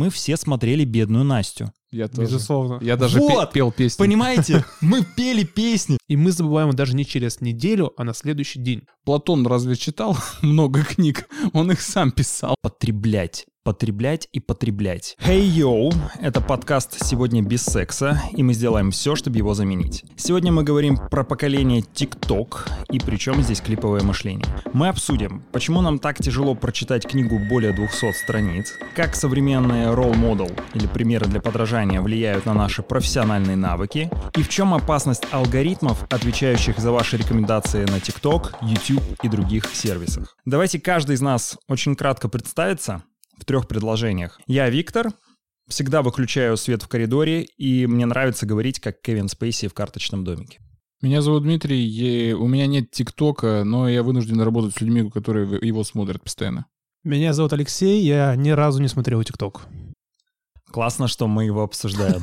[0.00, 1.74] мы все смотрели «Бедную Настю».
[1.90, 2.22] Я тоже.
[2.22, 2.78] Безусловно.
[2.80, 3.52] Я даже Вот!
[3.52, 3.98] пел песню.
[3.98, 4.64] Понимаете?
[4.80, 5.98] Мы пели песни.
[6.10, 8.82] И мы забываем даже не через неделю, а на следующий день.
[9.04, 11.28] Платон разве читал много книг?
[11.52, 12.56] Он их сам писал.
[12.62, 13.46] Потреблять.
[13.62, 15.18] Потреблять и потреблять.
[15.20, 20.02] Hey yo, это подкаст «Сегодня без секса», и мы сделаем все, чтобы его заменить.
[20.16, 24.46] Сегодня мы говорим про поколение TikTok, и причем здесь клиповое мышление.
[24.72, 30.58] Мы обсудим, почему нам так тяжело прочитать книгу более 200 страниц, как современные role model
[30.72, 36.78] или примеры для подражания влияют на наши профессиональные навыки, и в чем опасность алгоритмов, отвечающих
[36.78, 40.36] за ваши рекомендации на TikTok, YouTube и других сервисах.
[40.44, 43.02] Давайте каждый из нас очень кратко представится,
[43.40, 44.40] в трех предложениях.
[44.46, 45.10] Я Виктор,
[45.66, 50.60] всегда выключаю свет в коридоре, и мне нравится говорить, как Кевин Спейси в «Карточном домике».
[51.02, 55.58] Меня зовут Дмитрий, и у меня нет ТикТока, но я вынужден работать с людьми, которые
[55.62, 56.66] его смотрят постоянно.
[57.02, 59.62] Меня зовут Алексей, я ни разу не смотрел ТикТок.
[60.70, 62.20] Классно, что мы его обсуждаем.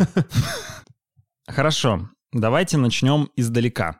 [1.47, 3.99] Хорошо, давайте начнем издалека.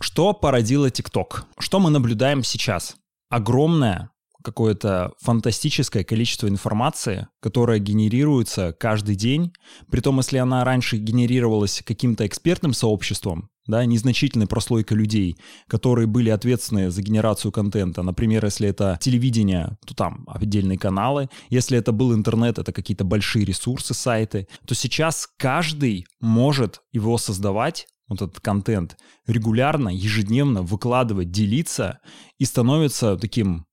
[0.00, 1.46] Что породило ТикТок?
[1.58, 2.96] Что мы наблюдаем сейчас?
[3.28, 4.10] Огромное
[4.42, 9.52] какое-то фантастическое количество информации, которая генерируется каждый день.
[9.90, 15.36] Притом, если она раньше генерировалась каким-то экспертным сообществом, да, незначительной прослойкой людей,
[15.68, 18.02] которые были ответственны за генерацию контента.
[18.02, 21.28] Например, если это телевидение, то там отдельные каналы.
[21.48, 24.48] Если это был интернет, это какие-то большие ресурсы, сайты.
[24.66, 32.00] То сейчас каждый может его создавать вот этот контент регулярно, ежедневно выкладывать, делиться
[32.38, 33.66] и становится таким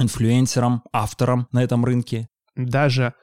[0.00, 2.28] инфлюенсером, автором на этом рынке.
[2.56, 3.14] Даже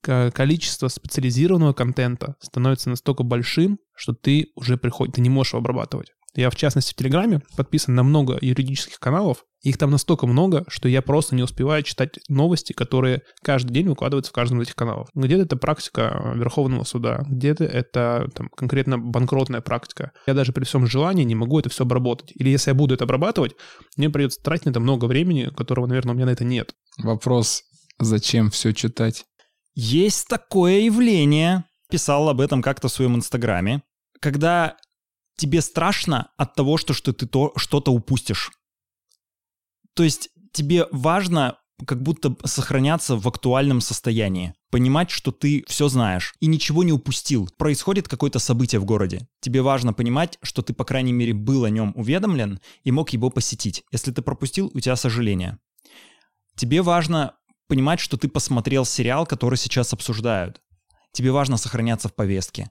[0.00, 6.12] количество специализированного контента становится настолько большим, что ты уже приходит, ты не можешь его обрабатывать.
[6.34, 9.44] Я, в частности, в Телеграме подписан на много юридических каналов.
[9.64, 14.30] Их там настолько много, что я просто не успеваю читать новости, которые каждый день выкладываются
[14.30, 15.08] в каждом из этих каналов.
[15.14, 20.12] Где-то это практика Верховного суда, где-то это там, конкретно банкротная практика.
[20.26, 22.30] Я даже при всем желании не могу это все обработать.
[22.34, 23.52] Или если я буду это обрабатывать,
[23.96, 26.74] мне придется тратить на это много времени, которого, наверное, у меня на это нет.
[26.98, 27.62] Вопрос,
[27.98, 29.24] зачем все читать?
[29.74, 33.82] Есть такое явление, писал об этом как-то в своем инстаграме,
[34.20, 34.76] когда
[35.38, 38.50] тебе страшно от того, что, что ты то, что-то упустишь.
[39.94, 44.54] То есть тебе важно как будто сохраняться в актуальном состоянии.
[44.70, 47.48] Понимать, что ты все знаешь и ничего не упустил.
[47.58, 49.26] Происходит какое-то событие в городе.
[49.40, 53.30] Тебе важно понимать, что ты, по крайней мере, был о нем уведомлен и мог его
[53.30, 53.84] посетить.
[53.90, 55.58] Если ты пропустил, у тебя сожаление.
[56.56, 57.34] Тебе важно
[57.68, 60.60] понимать, что ты посмотрел сериал, который сейчас обсуждают.
[61.12, 62.70] Тебе важно сохраняться в повестке.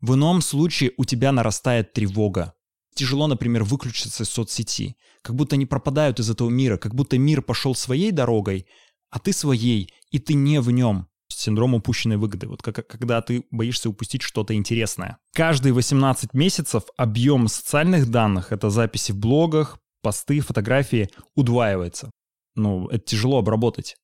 [0.00, 2.54] В ином случае у тебя нарастает тревога.
[2.94, 4.96] Тяжело, например, выключиться из соцсети.
[5.22, 8.66] Как будто они пропадают из этого мира, как будто мир пошел своей дорогой,
[9.10, 11.08] а ты своей, и ты не в нем.
[11.28, 12.48] Синдром упущенной выгоды.
[12.48, 15.18] Вот как, когда ты боишься упустить что-то интересное.
[15.32, 22.10] Каждые 18 месяцев объем социальных данных, это записи в блогах, посты, фотографии, удваивается.
[22.56, 23.96] Ну, это тяжело обработать.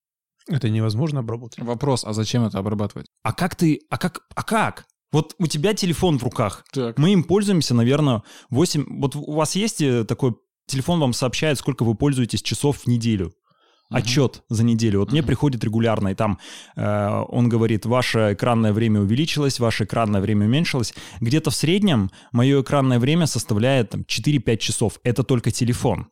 [0.48, 1.58] Это невозможно обработать.
[1.58, 3.06] Вопрос, а зачем это обрабатывать?
[3.22, 4.86] А как ты, а как, а как?
[5.16, 6.66] Вот у тебя телефон в руках.
[6.74, 6.98] Так.
[6.98, 9.00] Мы им пользуемся, наверное, 8...
[9.00, 10.34] Вот у вас есть э, такой...
[10.66, 13.32] Телефон вам сообщает, сколько вы пользуетесь часов в неделю.
[13.88, 15.00] Отчет за неделю.
[15.00, 16.38] Вот мне приходит регулярно, и там
[16.76, 20.92] э, он говорит, ваше экранное время увеличилось, ваше экранное время уменьшилось.
[21.22, 25.00] Где-то в среднем мое экранное время составляет там, 4-5 часов.
[25.02, 26.08] Это только телефон.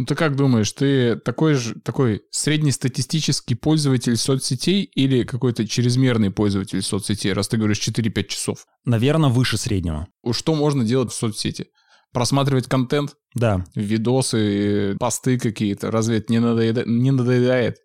[0.00, 6.80] Ну ты как думаешь, ты такой же такой среднестатистический пользователь соцсетей или какой-то чрезмерный пользователь
[6.80, 8.64] соцсетей, раз ты говоришь 4-5 часов?
[8.86, 10.06] Наверное, выше среднего.
[10.22, 11.66] Уж Что можно делать в соцсети?
[12.14, 13.66] Просматривать контент, Да.
[13.74, 15.90] видосы, посты какие-то.
[15.90, 17.76] Разве это не, надоеда- не надоедает?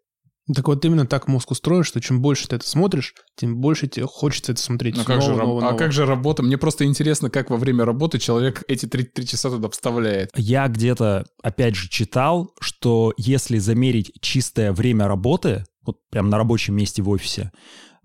[0.54, 4.06] Так вот именно так мозг устроен, что чем больше ты это смотришь, тем больше тебе
[4.06, 5.78] хочется это смотреть Ну, снова, как же, снова, а снова.
[5.78, 6.44] как же работа?
[6.44, 10.30] Мне просто интересно, как во время работы человек эти 3, часа туда вставляет.
[10.36, 16.76] Я где-то, опять же, читал, что если замерить чистое время работы, вот прям на рабочем
[16.76, 17.52] месте в офисе,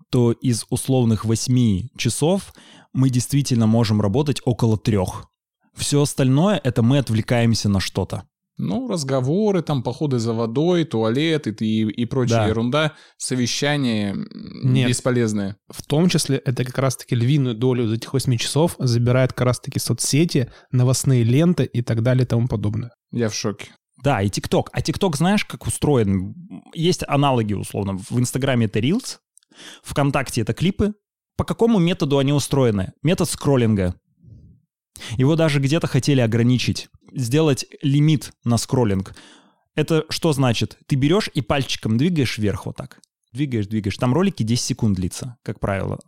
[0.09, 2.53] то из условных 8 часов
[2.91, 5.27] мы действительно можем работать около трех.
[5.75, 8.23] Все остальное— это мы отвлекаемся на что-то.
[8.61, 12.47] Ну, разговоры, там, походы за водой, туалет и, и, и прочая Да.
[12.47, 14.15] ерунда, совещания
[14.63, 14.87] Нет.
[14.89, 15.55] бесполезные.
[15.69, 19.79] В том числе это как раз-таки львиную долю из этих 8 часов забирает как раз-таки
[19.79, 22.91] соцсети, новостные ленты и так далее и тому подобное.
[23.11, 23.69] Я в шоке.
[24.03, 24.69] Да, и ТикТок.
[24.73, 26.33] А ТикТок знаешь, как устроен?
[26.73, 27.97] Есть аналоги, условно.
[27.97, 29.17] В Инстаграме это Reels,
[29.83, 30.93] ВКонтакте это клипы.
[31.37, 32.93] По какому методу они устроены?
[33.03, 33.95] Метод скроллинга.
[35.17, 39.15] Его даже где-то хотели ограничить, сделать лимит на скроллинг.
[39.75, 40.77] Это что значит?
[40.87, 42.99] Ты берешь и пальчиком двигаешь вверх вот так.
[43.33, 43.95] двигаешь, двигаешь.
[43.97, 45.99] Там ролики 10 секунд длится, как правило.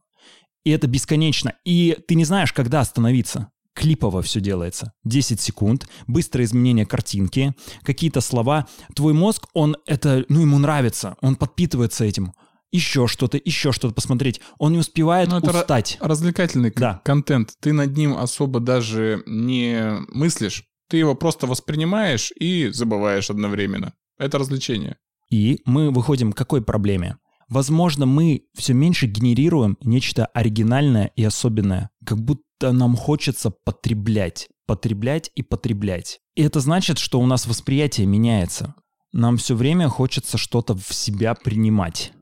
[0.66, 1.54] И это бесконечно.
[1.66, 3.50] И ты не знаешь, когда остановиться.
[3.74, 4.92] Клипово все делается.
[5.06, 7.54] 10 секунд, быстрое изменение картинки,
[7.84, 8.68] какие-то слова.
[8.96, 12.34] Твой мозг, он это, ну, ему нравится, он подпитывается этим.
[12.72, 14.42] Еще что-то, еще что-то посмотреть.
[14.58, 15.98] Он не успевает Ну, это ра- устать.
[16.02, 17.02] Развлекательный Да.
[17.06, 17.54] контент.
[17.62, 20.66] Ты над ним особо даже не мыслишь.
[20.94, 23.94] Ты его просто воспринимаешь и забываешь одновременно.
[24.20, 24.98] Это развлечение.
[25.32, 27.18] И мы выходим к какой проблеме?
[27.50, 35.32] Возможно, мы все меньше генерируем нечто оригинальное и особенное, как будто нам хочется потреблять, потреблять
[35.34, 36.20] и потреблять.
[36.36, 38.76] И это значит, что у нас восприятие меняется.
[39.14, 42.14] Нам все время хочется что-то в себя принимать.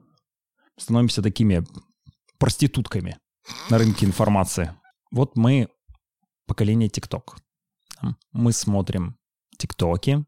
[0.77, 1.65] Становимся такими
[2.39, 3.17] проститутками
[3.69, 4.73] на рынке информации.
[5.11, 5.67] Вот мы
[6.47, 7.35] поколение ТикТок.
[8.31, 9.17] Мы смотрим
[9.57, 10.25] ТикТоки,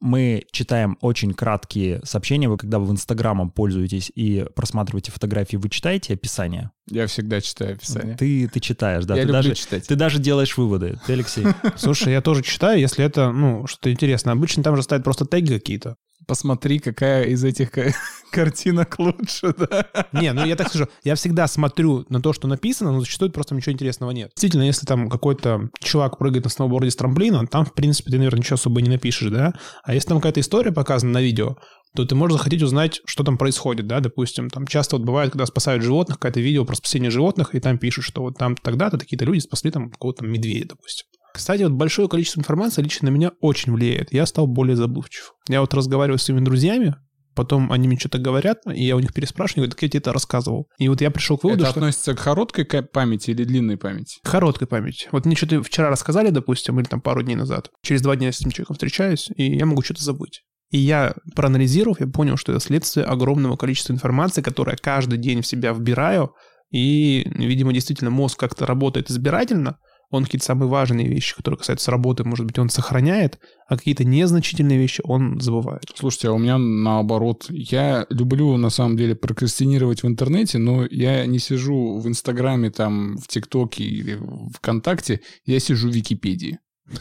[0.00, 2.48] мы читаем очень краткие сообщения.
[2.48, 6.70] Вы когда вы в Инстаграмом пользуетесь и просматриваете фотографии, вы читаете описание?
[6.88, 8.16] Я всегда читаю описание.
[8.16, 9.16] Ты, ты читаешь, да.
[9.16, 9.86] Я ты, люблю даже, читать.
[9.86, 11.00] ты даже делаешь выводы.
[11.06, 11.46] Ты, Алексей?
[11.76, 14.34] Слушай, я тоже читаю, если это, ну, что-то интересное.
[14.34, 15.96] Обычно там же ставят просто теги какие-то.
[16.26, 17.94] Посмотри, какая из этих ка-
[18.32, 19.86] картинок лучше, да?
[20.12, 23.54] Не, ну я так скажу, я всегда смотрю на то, что написано, но зачастую просто
[23.54, 24.30] ничего интересного нет.
[24.34, 28.40] Действительно, если там какой-то чувак прыгает на сноуборде с трамплина, там, в принципе, ты, наверное,
[28.40, 29.52] ничего особо не напишешь, да?
[29.84, 31.56] А если там какая-то история показана на видео,
[31.94, 35.46] то ты можешь захотеть узнать, что там происходит, да, допустим, там часто вот бывает, когда
[35.46, 39.24] спасают животных, какое-то видео про спасение животных, и там пишут, что вот там тогда-то такие-то
[39.24, 41.06] люди спасли там какого-то медведя, допустим.
[41.38, 44.12] Кстати, вот большое количество информации лично на меня очень влияет.
[44.12, 45.34] Я стал более забывчив.
[45.48, 46.96] Я вот разговариваю с своими друзьями,
[47.36, 50.12] потом они мне что-то говорят, и я у них переспрашиваю, говорят, так я тебе это
[50.12, 50.66] рассказывал.
[50.78, 51.78] И вот я пришел к выводу, Это что...
[51.78, 54.18] относится к короткой памяти или длинной памяти?
[54.24, 55.08] Короткой памяти.
[55.12, 57.70] Вот мне что-то вчера рассказали, допустим, или там пару дней назад.
[57.82, 60.42] Через два дня я с этим человеком встречаюсь, и я могу что-то забыть.
[60.72, 65.42] И я, проанализировав, я понял, что это следствие огромного количества информации, которое я каждый день
[65.42, 66.32] в себя вбираю,
[66.70, 69.78] и, видимо, действительно мозг как-то работает избирательно,
[70.10, 73.38] он какие-то самые важные вещи, которые касаются работы, может быть, он сохраняет,
[73.68, 75.84] а какие-то незначительные вещи он забывает.
[75.94, 77.46] Слушайте, а у меня наоборот.
[77.50, 83.18] Я люблю, на самом деле, прокрастинировать в интернете, но я не сижу в Инстаграме, там,
[83.18, 84.18] в ТикТоке или
[84.54, 86.58] ВКонтакте, я сижу в Википедии.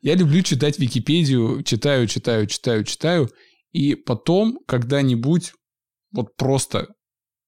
[0.00, 3.30] Я люблю читать Википедию, читаю, читаю, читаю, читаю,
[3.72, 5.54] и потом когда-нибудь
[6.12, 6.94] вот просто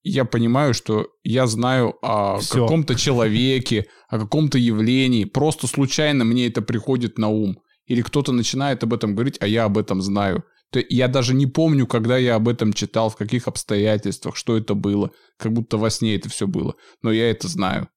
[0.03, 2.61] я понимаю, что я знаю о Всё.
[2.61, 7.59] каком-то человеке, о каком-то явлении, просто случайно мне это приходит на ум.
[7.85, 10.43] Или кто-то начинает об этом говорить, а я об этом знаю.
[10.71, 14.73] То я даже не помню, когда я об этом читал, в каких обстоятельствах, что это
[14.73, 15.11] было.
[15.37, 16.75] Как будто во сне это все было.
[17.01, 17.89] Но я это знаю.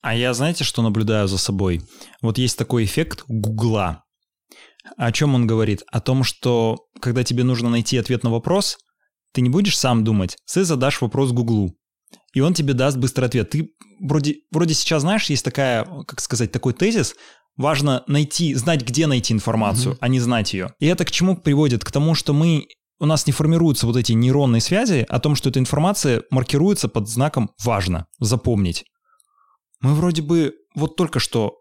[0.00, 1.82] А я, знаете, что наблюдаю за собой?
[2.20, 4.04] Вот есть такой эффект Гугла.
[4.96, 5.82] О чем он говорит?
[5.86, 8.78] О том, что когда тебе нужно найти ответ на вопрос,
[9.38, 11.72] ты не будешь сам думать, ты задашь вопрос Гуглу.
[12.34, 13.50] И он тебе даст быстрый ответ.
[13.50, 13.70] Ты
[14.00, 17.14] вроде, вроде сейчас знаешь, есть такая, как сказать, такой тезис,
[17.56, 20.74] важно найти, знать, где найти информацию, а не знать ее.
[20.80, 21.84] И это к чему приводит?
[21.84, 22.66] К тому, что мы
[22.98, 27.08] у нас не формируются вот эти нейронные связи о том, что эта информация маркируется под
[27.08, 28.86] знаком «важно», «запомнить».
[29.80, 31.60] Мы вроде бы вот только что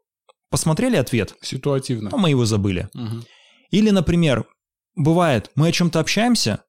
[0.49, 2.09] посмотрели ответ, Ситуативно.
[2.11, 2.89] а мы его забыли.
[2.95, 3.23] Мгм.
[3.69, 4.45] Или, например,
[4.95, 6.63] бывает, мы о чем-то общаемся,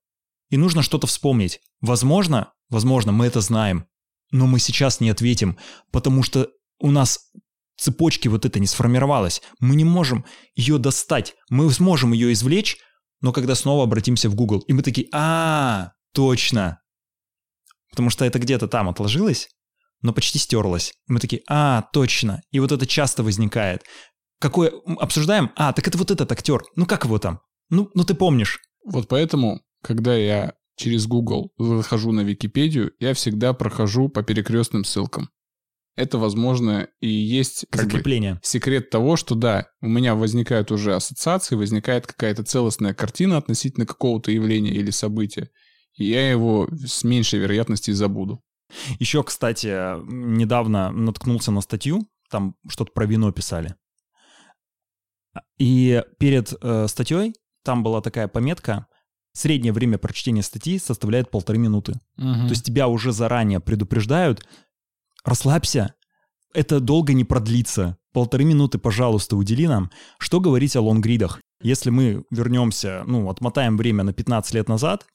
[0.51, 1.61] и нужно что-то вспомнить.
[1.81, 3.87] Возможно, возможно, мы это знаем,
[4.31, 5.59] но мы сейчас не ответим,
[5.91, 7.31] потому что у нас
[7.77, 9.41] цепочки вот это не сформировалась.
[9.61, 11.35] Мы не можем ее достать.
[11.49, 12.79] Мы сможем ее извлечь,
[13.21, 16.81] но когда снова обратимся в Google, и мы такие, а, точно.
[17.91, 19.49] Потому что это где-то там отложилось,
[20.03, 20.93] но почти стерлось.
[21.09, 22.43] И мы такие, а, точно.
[22.51, 23.85] И вот это часто возникает.
[24.41, 25.51] Какое обсуждаем?
[25.57, 26.63] А, так это вот этот актер.
[26.77, 27.41] Ну как его там?
[27.71, 28.61] Ну, ну ты помнишь.
[28.85, 35.31] Вот поэтому, когда я через Google захожу на Википедию, я всегда прохожу по перекрестным ссылкам.
[35.97, 38.39] Это, возможно, и есть как бы, Закрепление.
[38.45, 44.31] секрет того, что да, у меня возникают уже ассоциации, возникает какая-то целостная картина относительно какого-то
[44.31, 45.51] явления или события,
[45.95, 48.45] и я его с меньшей вероятностью забуду.
[49.01, 49.67] Еще, кстати,
[50.07, 53.75] недавно наткнулся на статью, там что-то про вино писали.
[55.59, 58.87] И перед э, статьей там была такая пометка,
[59.39, 61.95] среднее время прочтения статьи составляет полторы минуты.
[62.17, 64.47] То есть тебя уже заранее предупреждают,
[65.25, 65.95] расслабься,
[66.55, 67.97] это долго не продлится.
[68.13, 69.91] Полторы минуты, пожалуйста, удели нам.
[70.19, 71.41] Что говорить о лонгридах?
[71.63, 75.07] Если мы вернемся, ну, отмотаем время на 15 лет назад,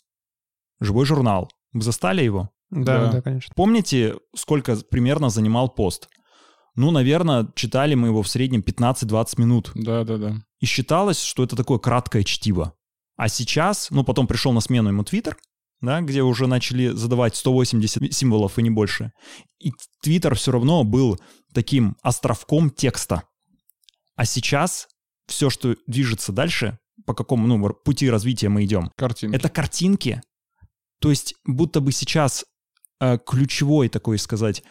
[0.80, 1.50] живой журнал.
[1.72, 2.50] Вы застали его?
[2.70, 3.12] Да, Да.
[3.12, 3.51] да, конечно.
[3.56, 6.08] Помните, сколько примерно занимал пост?
[6.75, 9.72] Ну, наверное, читали мы его в среднем 15-20 минут.
[9.75, 10.36] Да-да-да.
[10.60, 12.74] И считалось, что это такое краткое чтиво.
[13.15, 15.38] А сейчас, ну, потом пришел на смену ему Твиттер,
[15.82, 19.12] да, где уже начали задавать 180 символов и не больше.
[19.60, 21.20] И Твиттер все равно был
[21.53, 23.24] таким островком текста.
[24.15, 24.88] А сейчас
[25.27, 29.36] все, что движется дальше, по какому ну, пути развития мы идем, Картинки.
[29.36, 30.22] это картинки.
[31.00, 32.46] То есть будто бы сейчас
[33.00, 34.63] э, ключевой такой сказать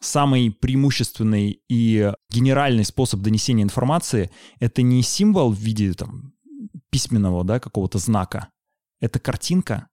[0.00, 4.30] самый преимущественный и генеральный способ донесения информации
[4.60, 6.32] это не символ в виде там
[6.90, 8.48] письменного да какого-то знака,
[9.00, 9.88] это картинка,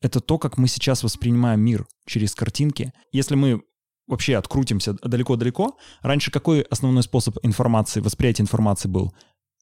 [0.00, 2.92] это то, как мы сейчас воспринимаем мир через картинки.
[3.12, 3.62] Если мы
[4.06, 9.14] вообще открутимся далеко-далеко, раньше какой основной способ информации, восприятия информации был?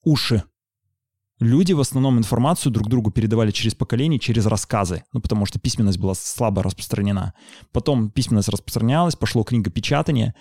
[0.04, 0.44] Уши.
[1.38, 5.98] Люди в основном информацию друг другу передавали через поколения, через рассказы, ну, потому что письменность
[5.98, 7.34] была слабо распространена.
[7.72, 10.34] Потом письменность распространялась, пошло книгопечатание,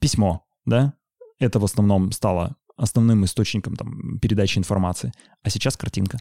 [0.00, 0.94] письмо, да,
[1.40, 5.12] это в основном стало основным источником там, передачи информации.
[5.42, 6.18] А сейчас картинка.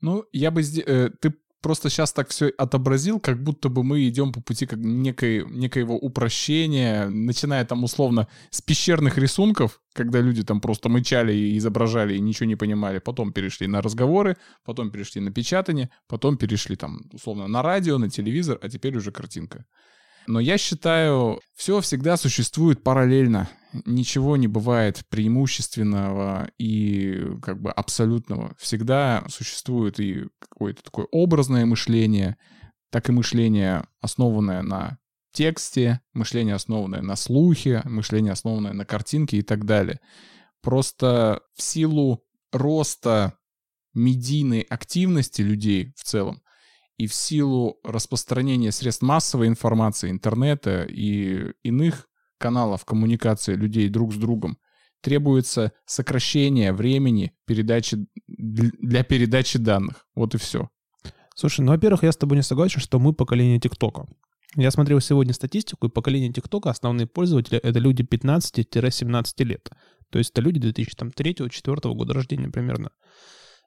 [0.00, 0.62] Ну, я бы...
[0.62, 1.34] Э, ты
[1.64, 5.96] просто сейчас так все отобразил, как будто бы мы идем по пути как некой, некоего
[5.96, 12.20] упрощения, начиная там условно с пещерных рисунков, когда люди там просто мычали и изображали и
[12.20, 17.48] ничего не понимали, потом перешли на разговоры, потом перешли на печатание, потом перешли там условно
[17.48, 19.64] на радио, на телевизор, а теперь уже картинка.
[20.26, 23.48] Но я считаю, все всегда существует параллельно.
[23.84, 28.54] Ничего не бывает преимущественного и как бы абсолютного.
[28.58, 32.36] Всегда существует и какое-то такое образное мышление,
[32.90, 34.98] так и мышление, основанное на
[35.32, 40.00] тексте, мышление, основанное на слухе, мышление, основанное на картинке и так далее.
[40.62, 43.34] Просто в силу роста
[43.92, 46.40] медийной активности людей в целом,
[46.96, 52.08] и в силу распространения средств массовой информации, интернета и иных
[52.38, 54.58] каналов коммуникации людей друг с другом
[55.00, 60.06] требуется сокращение времени передачи, для передачи данных.
[60.14, 60.70] Вот и все.
[61.36, 64.06] Слушай, ну, во-первых, я с тобой не согласен, что мы поколение ТикТока.
[64.56, 69.68] Я смотрел сегодня статистику, и поколение ТикТока, основные пользователи, это люди 15-17 лет.
[70.10, 72.90] То есть это люди 2003-2004 года рождения примерно.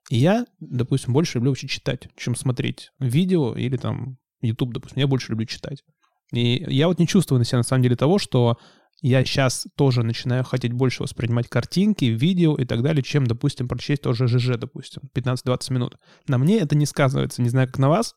[0.09, 4.99] Я, допустим, больше люблю вообще читать, чем смотреть видео или там YouTube, допустим.
[4.99, 5.83] Я больше люблю читать.
[6.31, 8.57] И я вот не чувствую на себя на самом деле того, что
[9.01, 14.01] я сейчас тоже начинаю хотеть больше воспринимать картинки, видео и так далее, чем, допустим, прочесть
[14.01, 15.97] тоже ЖЖ, допустим, 15-20 минут.
[16.27, 18.15] На мне это не сказывается, не знаю, как на вас,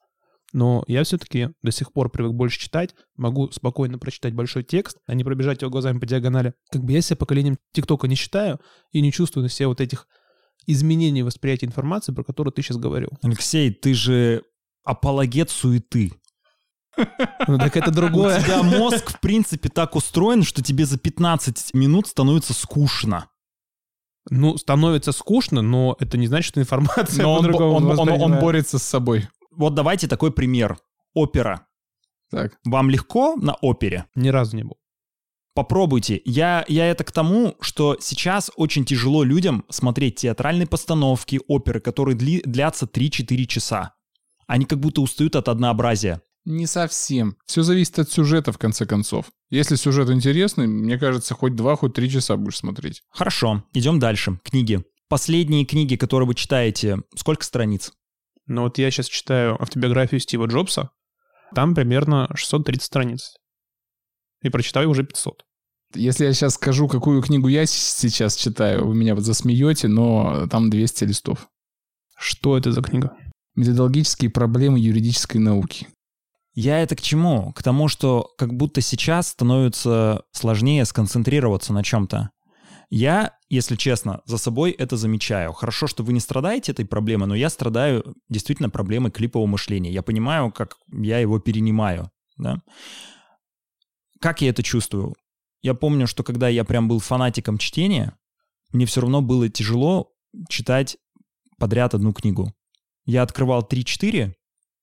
[0.52, 5.14] но я все-таки до сих пор привык больше читать, могу спокойно прочитать большой текст, а
[5.14, 6.54] не пробежать его глазами по диагонали.
[6.70, 8.58] Как бы я себя поколением ТикТока не считаю
[8.90, 10.08] и не чувствую на себе вот этих
[10.66, 13.10] изменение восприятия информации, про которую ты сейчас говорил.
[13.22, 14.44] Алексей, ты же
[14.84, 16.12] апологет суеты.
[17.46, 18.40] Ну так это другое.
[18.40, 23.28] У тебя мозг, в принципе, так устроен, что тебе за 15 минут становится скучно.
[24.28, 28.78] Ну, становится скучно, но это не значит, что информация но он, он, он, он борется
[28.78, 29.28] с собой.
[29.50, 30.78] Вот давайте такой пример.
[31.14, 31.66] Опера.
[32.30, 32.58] Так.
[32.64, 34.06] Вам легко на опере?
[34.14, 34.76] Ни разу не был.
[35.54, 36.22] Попробуйте.
[36.24, 42.16] Я, я это к тому, что сейчас очень тяжело людям смотреть театральные постановки, оперы, которые
[42.16, 43.94] дли, длятся 3-4 часа.
[44.46, 46.22] Они как будто устают от однообразия.
[46.44, 47.36] Не совсем.
[47.46, 49.26] Все зависит от сюжета, в конце концов.
[49.50, 53.02] Если сюжет интересный, мне кажется, хоть два, хоть три часа будешь смотреть.
[53.10, 54.38] Хорошо, идем дальше.
[54.44, 54.82] Книги.
[55.08, 57.92] Последние книги, которые вы читаете, сколько страниц?
[58.46, 60.90] Ну вот я сейчас читаю автобиографию Стива Джобса.
[61.54, 63.34] Там примерно 630 страниц
[64.42, 65.44] и прочитаю уже 500.
[65.94, 70.70] Если я сейчас скажу, какую книгу я сейчас читаю, вы меня вот засмеете, но там
[70.70, 71.48] 200 листов.
[72.16, 73.12] Что это за книга?
[73.56, 75.88] Методологические проблемы юридической науки.
[76.54, 77.52] Я это к чему?
[77.52, 82.30] К тому, что как будто сейчас становится сложнее сконцентрироваться на чем-то.
[82.90, 85.52] Я, если честно, за собой это замечаю.
[85.52, 89.92] Хорошо, что вы не страдаете этой проблемой, но я страдаю действительно проблемой клипового мышления.
[89.92, 92.10] Я понимаю, как я его перенимаю.
[92.36, 92.60] Да?
[94.20, 95.14] Как я это чувствую?
[95.62, 98.16] Я помню, что когда я прям был фанатиком чтения,
[98.72, 100.12] мне все равно было тяжело
[100.48, 100.98] читать
[101.58, 102.54] подряд одну книгу.
[103.04, 104.34] Я открывал 3-4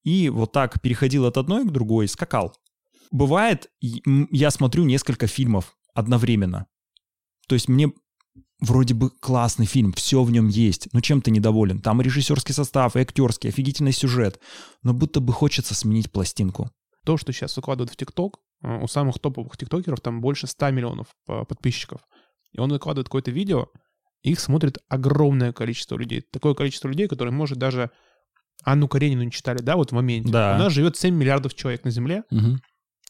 [0.03, 2.55] и вот так переходил от одной к другой, скакал.
[3.11, 6.67] Бывает, я смотрю несколько фильмов одновременно.
[7.47, 7.91] То есть мне
[8.59, 11.79] вроде бы классный фильм, все в нем есть, но чем ты недоволен?
[11.79, 14.39] Там режиссерский состав, и актерский, офигительный сюжет,
[14.83, 16.71] но будто бы хочется сменить пластинку.
[17.05, 21.43] То, что сейчас выкладывают в ТикТок, у самых топовых тиктокеров там больше 100 миллионов э,
[21.45, 22.01] подписчиков.
[22.51, 23.67] И он выкладывает какое-то видео,
[24.23, 26.23] их смотрит огромное количество людей.
[26.31, 27.91] Такое количество людей, которые, может, даже
[28.63, 30.31] Анну Каренину не читали, да, вот в моменте.
[30.31, 30.55] Да.
[30.55, 32.57] У нас живет 7 миллиардов человек на Земле, угу.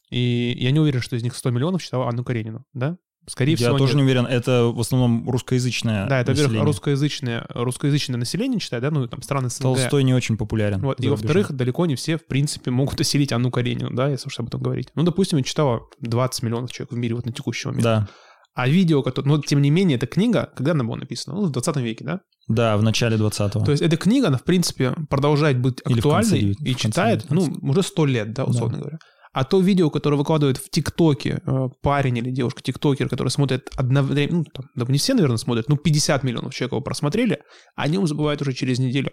[0.09, 2.97] и я не уверен, что из них 100 миллионов читал Анну Каренину, да?
[3.29, 3.97] Скорее Я всего, тоже нет.
[3.97, 4.25] не уверен.
[4.25, 9.49] Это в основном русскоязычное Да, это, во-первых, русскоязычное, русскоязычное население читает, да, ну, там, страны
[9.49, 9.63] СНГ.
[9.63, 10.79] Толстой не очень популярен.
[10.79, 14.39] Вот, и во-вторых, далеко не все, в принципе, могут осилить Анну Каренину, да, если уж
[14.39, 14.89] об этом говорить.
[14.95, 17.83] Ну, допустим, я читала 20 миллионов человек в мире вот на текущий момент.
[17.83, 18.07] Да,
[18.53, 19.27] А видео, которое...
[19.27, 21.35] Но, тем не менее, эта книга, когда она была написана?
[21.35, 22.21] Ну, в 20 веке, да?
[22.47, 23.65] да, в начале 20-го.
[23.65, 27.25] То есть эта книга, она, в принципе, продолжает быть конце актуальной девят- и конце читает,
[27.29, 27.63] ну, 19.
[27.69, 28.99] уже 100 лет, да, условно говоря.
[29.33, 34.39] А то видео, которое выкладывает в ТикТоке э, парень или девушка, тиктокер, который смотрит одновременно,
[34.39, 37.39] ну, там, да, не все, наверное, смотрят, ну, 50 миллионов человек его просмотрели,
[37.75, 39.11] о нем забывают уже через неделю.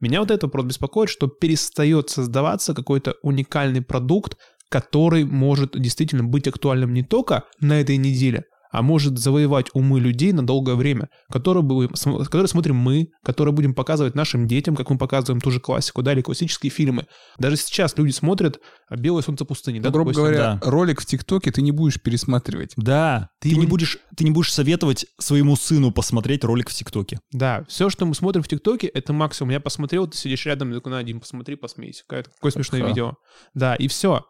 [0.00, 4.36] Меня вот это просто беспокоит, что перестает создаваться какой-то уникальный продукт,
[4.68, 10.32] который может действительно быть актуальным не только на этой неделе, а может завоевать умы людей
[10.32, 11.90] на долгое время, которые, будем,
[12.24, 16.12] которые смотрим мы, которые будем показывать нашим детям, как мы показываем ту же классику, да,
[16.12, 17.06] или классические фильмы.
[17.38, 18.58] Даже сейчас люди смотрят
[18.90, 20.70] «Белое солнце пустыни», да, Ну, грубо говоря, да.
[20.70, 22.72] ролик в ТикТоке ты не будешь пересматривать.
[22.76, 27.18] Да, ты, Ты не будешь, ты не будешь советовать своему сыну посмотреть ролик в ТикТоке.
[27.32, 29.50] Да, все, что мы смотрим в ТикТоке, это максимум.
[29.50, 32.02] Я посмотрел, ты сидишь рядом, такой, на, Дим, посмотри, посмейся.
[32.06, 32.88] Какое, какое смешное Ха.
[32.88, 33.14] видео.
[33.54, 34.24] Да, и все.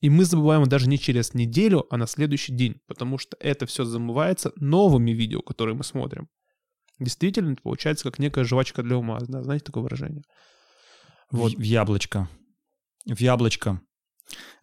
[0.00, 3.84] И мы забываем даже не через неделю, а на следующий день, потому что это все
[3.84, 6.28] замывается новыми видео, которые мы смотрим.
[6.98, 9.18] Действительно, это получается как некая жвачка для ума.
[9.20, 10.22] Да, знаете такое выражение?
[11.30, 11.52] Вот.
[11.54, 12.28] В, в яблочко.
[13.06, 13.80] В яблочко.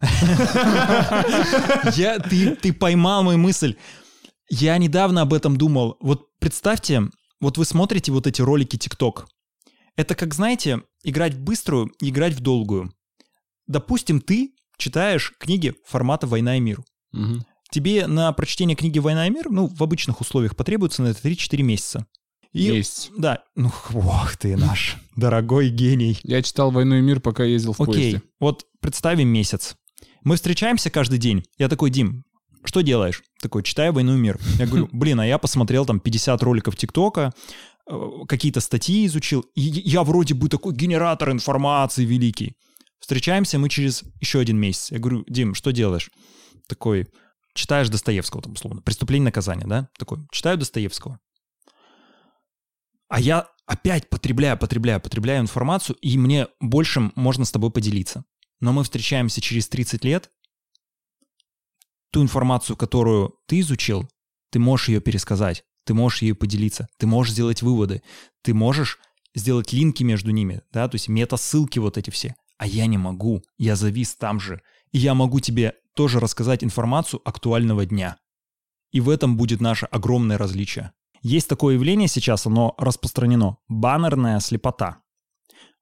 [1.94, 3.76] Я, ты, ты поймал мою мысль.
[4.48, 5.96] Я недавно об этом думал.
[6.00, 7.02] Вот представьте,
[7.40, 9.28] вот вы смотрите вот эти ролики ТикТок.
[9.96, 12.92] Это как, знаете, играть в быструю и играть в долгую.
[13.66, 16.82] Допустим, ты читаешь книги формата «Война и мир».
[17.12, 17.44] Мгм.
[17.70, 21.62] Тебе на прочтение книги «Война и мир», ну, в обычных условиях потребуется на это 3-4
[21.62, 22.06] месяца.
[22.54, 23.10] И, Есть.
[23.16, 26.18] Да, ну, ох ты наш дорогой гений.
[26.22, 28.22] Я читал «Войну и мир», пока ездил в Окей, поезде.
[28.40, 29.76] вот представим месяц.
[30.24, 31.44] Мы встречаемся каждый день.
[31.58, 32.24] Я такой, Дим,
[32.64, 33.22] что делаешь?
[33.42, 34.38] Такой, читаю «Войну и мир».
[34.58, 37.34] Я говорю, блин, а я посмотрел там 50 роликов ТикТока,
[37.90, 39.44] э, какие-то статьи изучил.
[39.54, 42.56] И я вроде бы такой генератор информации великий.
[43.08, 44.90] Встречаемся мы через еще один месяц.
[44.90, 46.10] Я говорю, Дим, что делаешь?
[46.66, 47.08] Такой,
[47.54, 48.82] читаешь Достоевского там условно.
[48.82, 49.88] «Преступление наказание», да?
[49.98, 51.18] Такой, читаю Достоевского.
[53.08, 58.26] А я опять потребляю, потребляю, потребляю информацию, и мне большим можно с тобой поделиться.
[58.60, 60.30] Но мы встречаемся через 30 лет,
[62.10, 64.06] ту информацию, которую ты изучил,
[64.50, 68.02] ты можешь ее пересказать, ты можешь ею поделиться, ты можешь сделать выводы,
[68.42, 68.98] ты можешь
[69.34, 72.34] сделать линки между ними, да, то есть мета-ссылки вот эти все.
[72.58, 74.60] А я не могу, я завис там же.
[74.92, 78.18] И я могу тебе тоже рассказать информацию актуального дня.
[78.90, 80.92] И в этом будет наше огромное различие.
[81.22, 83.58] Есть такое явление сейчас, оно распространено.
[83.68, 84.98] Баннерная слепота.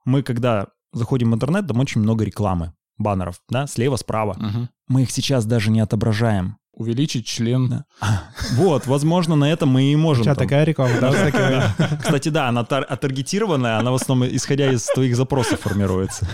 [0.04, 4.34] Мы, когда заходим в интернет, там очень много рекламы, баннеров, да, слева, справа.
[4.38, 4.70] Мгм.
[4.88, 6.58] Мы их сейчас даже не отображаем.
[6.76, 7.84] Увеличить член.
[8.52, 10.24] Вот, возможно, на этом мы и можем.
[10.24, 11.74] Там- такая реклама, да.
[12.00, 16.28] Кстати, да, она тар- оттаргетированная, она в основном исходя из твоих запросов формируется.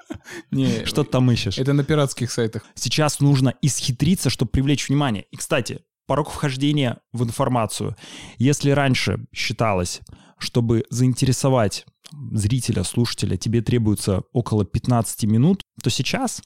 [0.50, 1.58] Не, Что ты там ищешь?
[1.58, 2.64] Это на пиратских сайтах.
[2.74, 5.24] Сейчас нужно исхитриться, чтобы привлечь внимание.
[5.30, 7.96] И, кстати, порог вхождения в информацию.
[8.38, 10.00] Если раньше считалось,
[10.38, 11.84] чтобы заинтересовать
[12.32, 16.40] зрителя, слушателя, тебе требуется около 15 минут, то сейчас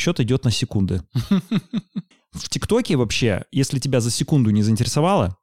[0.00, 1.02] счет идет на секунды.
[2.32, 5.36] В ТикТоке вообще, если тебя за секунду не заинтересовало,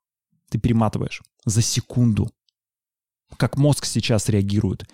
[0.49, 1.21] ты перематываешь.
[1.45, 2.29] За секунду.
[3.37, 4.85] Как мозг сейчас реагирует.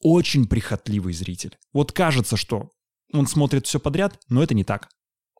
[0.00, 1.56] Очень прихотливый зритель.
[1.72, 2.70] Вот кажется, что
[3.12, 4.88] он смотрит все подряд, но это не так.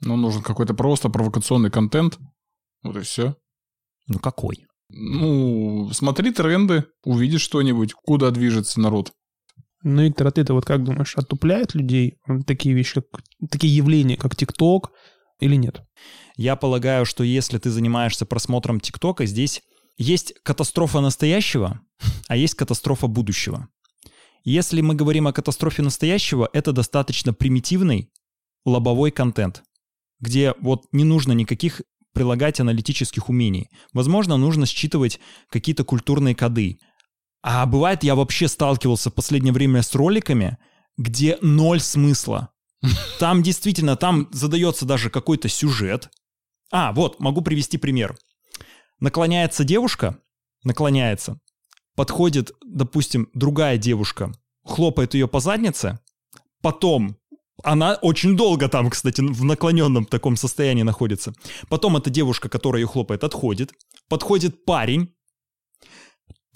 [0.00, 2.18] Ну, нужен какой-то просто провокационный контент.
[2.82, 3.36] Вот и все.
[4.06, 4.66] Ну какой?
[4.88, 9.12] Ну, смотри тренды, увидишь что-нибудь, куда движется народ.
[9.88, 14.90] Ну, а ты-то вот как думаешь, отупляют людей такие вещи, как такие явления, как ТикТок,
[15.38, 15.83] или нет?
[16.37, 19.62] Я полагаю, что если ты занимаешься просмотром ТикТока, здесь
[19.96, 21.83] есть катастрофа настоящего,
[22.27, 23.68] а есть катастрофа будущего.
[24.42, 28.11] Если мы говорим о катастрофе настоящего, это достаточно примитивный
[28.64, 29.62] лобовой контент,
[30.18, 33.70] где вот не нужно никаких прилагать аналитических умений.
[33.92, 36.81] Возможно, нужно считывать какие-то культурные коды.
[37.48, 40.59] А бывает, я вообще сталкивался в последнее время с роликами,
[40.96, 42.50] где ноль смысла.
[43.20, 46.11] Там действительно, там задается даже какой-то сюжет.
[46.72, 48.18] А, вот, могу привести пример.
[48.98, 50.18] Наклоняется девушка,
[50.64, 51.38] наклоняется,
[51.94, 54.32] подходит, допустим, другая девушка,
[54.64, 56.00] хлопает ее по заднице,
[56.62, 57.16] потом
[57.62, 61.32] она очень долго там, кстати, в наклоненном таком состоянии находится.
[61.68, 63.72] Потом эта девушка, которая ее хлопает, отходит.
[64.09, 65.14] Подходит парень,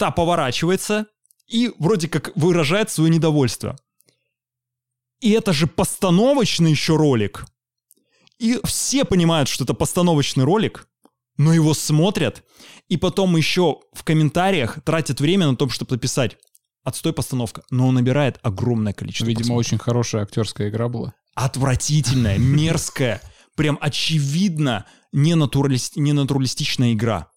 [0.01, 1.05] та поворачивается
[1.47, 3.75] и вроде как выражает свое недовольство.
[5.19, 7.45] И это же постановочный еще ролик.
[8.39, 10.87] И все понимают, что это постановочный ролик.
[11.37, 12.43] но его смотрят,
[12.89, 16.37] и потом еще в комментариях тратят время на то, чтобы написать
[16.83, 19.67] «отстой постановка», но он набирает огромное количество Видимо, просмотров.
[19.67, 21.13] очень хорошая актерская игра была.
[21.35, 23.21] Отвратительная, мерзкая,
[23.55, 24.85] прям очевидно
[25.15, 27.27] ненатуралист- ненатуралистичная игра.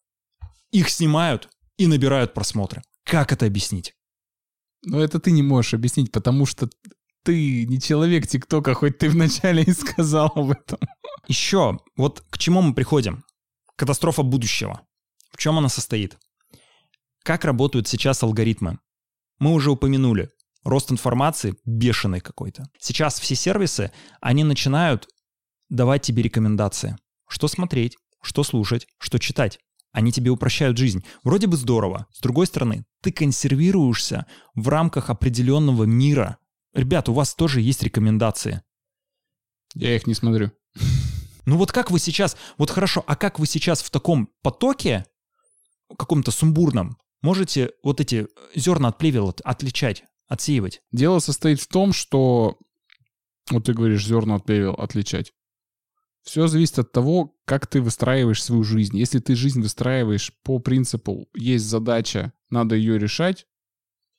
[0.72, 2.82] Их снимают и набирают просмотры.
[3.04, 3.94] Как это объяснить?
[4.82, 6.68] Но это ты не можешь объяснить, потому что
[7.22, 10.78] ты не человек ТикТока, хоть ты вначале и сказал об этом.
[11.26, 13.24] Еще, вот к чему мы приходим?
[13.76, 14.82] Катастрофа будущего.
[15.30, 16.18] В чем она состоит?
[17.22, 18.78] Как работают сейчас алгоритмы?
[19.38, 20.30] Мы уже упомянули.
[20.62, 22.68] Рост информации бешеный какой-то.
[22.78, 25.08] Сейчас все сервисы, они начинают
[25.68, 26.96] давать тебе рекомендации.
[27.28, 29.58] Что смотреть, что слушать, что читать.
[29.94, 31.04] Они тебе упрощают жизнь.
[31.22, 32.08] Вроде бы здорово.
[32.12, 34.26] С другой стороны, ты консервируешься
[34.56, 36.38] в рамках определенного мира.
[36.74, 38.62] Ребят, у вас тоже есть рекомендации.
[39.74, 40.50] Я их не смотрю.
[41.46, 45.06] Ну вот как вы сейчас, вот хорошо, а как вы сейчас в таком потоке,
[45.96, 48.26] каком-то сумбурном, можете вот эти
[48.56, 50.80] зерна от плевел от- отличать, отсеивать?
[50.90, 52.58] Дело состоит в том, что,
[53.48, 55.32] вот ты говоришь, зерна от плевел отличать.
[56.24, 58.96] Все зависит от того, как ты выстраиваешь свою жизнь.
[58.98, 63.46] Если ты жизнь выстраиваешь по принципу «есть задача, надо ее решать»,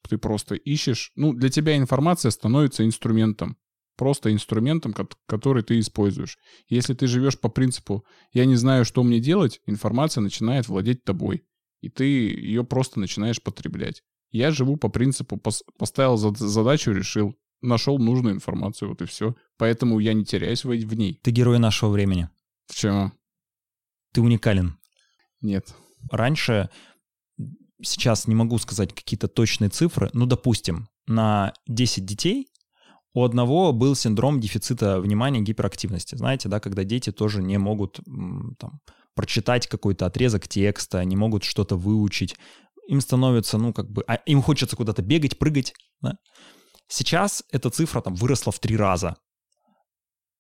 [0.08, 1.12] ты просто ищешь.
[1.16, 3.58] Ну, для тебя информация становится инструментом.
[3.98, 6.38] Просто инструментом, кот- который ты используешь.
[6.68, 11.44] Если ты живешь по принципу «я не знаю, что мне делать», информация начинает владеть тобой.
[11.82, 14.04] И ты ее просто начинаешь потреблять.
[14.30, 19.36] Я живу по принципу пос- поставил зад- задачу, решил, нашел нужную информацию, вот и все.
[19.58, 21.20] Поэтому я не теряюсь в, в ней.
[21.24, 22.30] Ты герой нашего времени.
[22.68, 23.14] В чем?
[24.14, 24.78] Ты уникален.
[25.42, 25.76] Нет.
[26.12, 26.70] Раньше,
[27.82, 32.48] сейчас не могу сказать какие-то точные цифры, ну, допустим, на 10 детей
[33.16, 36.16] у одного был синдром дефицита внимания и гиперактивности.
[36.16, 38.02] Знаете, да, когда дети тоже не могут
[38.60, 38.82] там,
[39.16, 42.36] прочитать какой-то отрезок текста, не могут что-то выучить.
[42.88, 45.74] Им становится, ну, как бы, а им хочется куда-то бегать, прыгать.
[46.02, 46.18] да.
[46.88, 49.18] Сейчас эта цифра там выросла в три раза.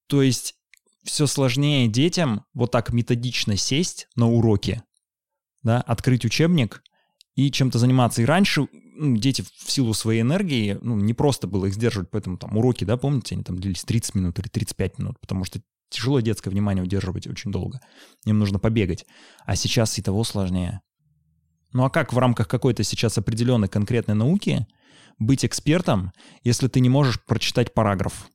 [0.08, 0.56] То есть
[1.04, 4.84] все сложнее детям вот так методично сесть на уроке,
[5.64, 6.84] да, открыть учебник
[7.36, 8.22] и чем-то заниматься.
[8.22, 12.38] И раньше ну, дети в силу своей энергии, ну, не просто было их сдерживать, поэтому
[12.38, 16.20] там уроки, да, помните, они там длились 30 минут или 35 минут, потому что тяжело
[16.20, 17.80] детское внимание удерживать очень долго.
[18.26, 19.06] Им нужно побегать.
[19.46, 20.82] А сейчас и того сложнее.
[21.74, 24.66] Ну а как в рамках какой-то сейчас определенной конкретной науки
[25.18, 26.12] быть экспертом,
[26.44, 28.28] если ты не можешь прочитать параграф?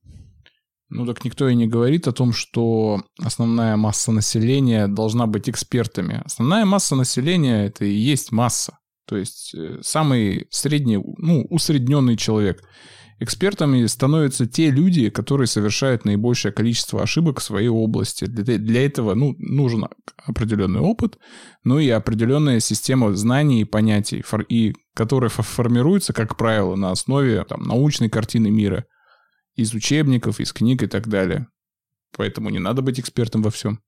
[0.91, 6.21] Ну так никто и не говорит о том, что основная масса населения должна быть экспертами.
[6.25, 8.79] Основная масса населения это и есть масса.
[9.07, 12.63] То есть э, самый средний, ну, усредненный человек.
[13.21, 18.25] Экспертами становятся те люди, которые совершают наибольшее количество ошибок в своей области.
[18.25, 21.19] Для, этого ну, нужен определенный опыт,
[21.63, 27.43] ну и определенная система знаний и понятий, и которая фо- формируется, как правило, на основе
[27.45, 28.85] там, научной картины мира
[29.55, 31.47] из учебников, из книг и так далее.
[32.19, 33.81] Поэтому не надо быть экспертом во всем.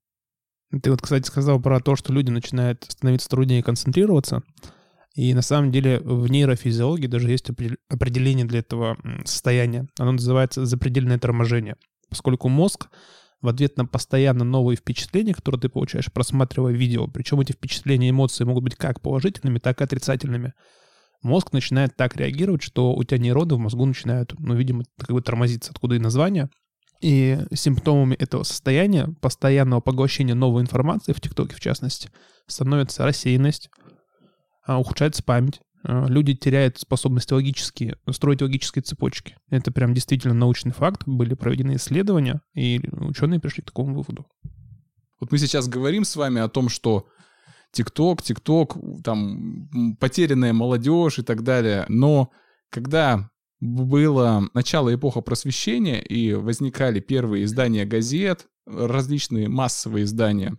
[0.81, 4.41] Ты вот, кстати, сказал про то, что люди начинают становиться труднее концентрироваться.
[5.13, 9.87] И на самом деле в нейрофизиологии даже есть опре- определение для этого состояния.
[9.99, 11.75] Оно называется запредельное торможение.
[12.09, 12.87] Поскольку мозг
[13.39, 18.09] в ответ на постоянно новые впечатления, которые ты получаешь, просматривая видео, причем эти впечатления и
[18.09, 20.53] эмоции могут быть как положительными, так и отрицательными,
[21.23, 25.21] мозг начинает так реагировать, что у тебя нейроны в мозгу начинают, ну, видимо, как бы
[25.21, 26.49] тормозиться, откуда и название.
[27.01, 32.09] И симптомами этого состояния, постоянного поглощения новой информации, в ТикТоке в частности,
[32.47, 33.69] становится рассеянность,
[34.65, 39.35] а, ухудшается память, а, люди теряют способность логически, строить логические цепочки.
[39.49, 44.25] Это прям действительно научный факт, были проведены исследования, и ученые пришли к такому выводу.
[45.19, 47.07] Вот мы сейчас говорим с вами о том, что
[47.73, 49.67] ТикТок, ТикТок, там
[49.99, 51.85] потерянная молодежь и так далее.
[51.89, 52.31] Но
[52.69, 60.55] когда было начало эпоха просвещения и возникали первые издания газет, различные массовые издания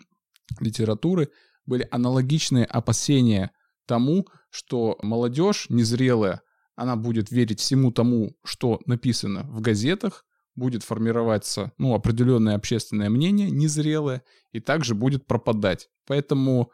[0.60, 1.30] литературы,
[1.66, 3.52] были аналогичные опасения
[3.86, 6.42] тому, что молодежь незрелая,
[6.74, 10.24] она будет верить всему тому, что написано в газетах,
[10.56, 14.22] будет формироваться ну, определенное общественное мнение, незрелое,
[14.52, 15.88] и также будет пропадать.
[16.06, 16.70] Поэтому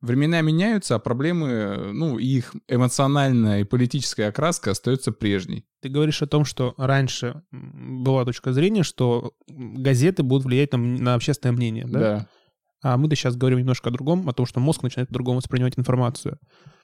[0.00, 5.66] времена меняются, а проблемы, ну, и их эмоциональная и политическая окраска остается прежней.
[5.80, 11.14] Ты говоришь о том, что раньше была точка зрения, что газеты будут влиять на, на
[11.14, 11.98] общественное мнение, да?
[11.98, 12.28] Да.
[12.82, 16.38] А мы-то сейчас говорим немножко о другом, о том, что мозг начинает по-другому воспринимать информацию.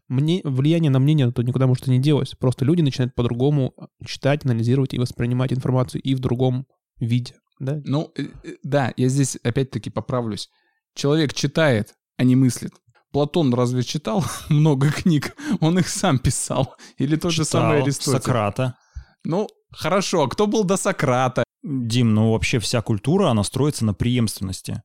[0.09, 2.35] Мне, влияние на мнение то никуда может и не делось.
[2.35, 6.66] Просто люди начинают по-другому читать, анализировать и воспринимать информацию и в другом
[6.98, 7.35] виде.
[7.61, 7.81] Да?
[7.85, 10.48] Ну, э, э, да, я здесь опять-таки поправлюсь.
[10.94, 12.72] Человек читает, а не мыслит.
[13.12, 15.37] Платон разве читал много книг?
[15.61, 16.75] Он их сам писал.
[16.98, 18.18] Или тот же Читал Аристотель?
[18.18, 18.77] Сократа.
[19.25, 21.44] Ну, хорошо, а кто был до Сократа?
[21.62, 24.83] Дим, ну вообще вся культура, она строится на преемственности.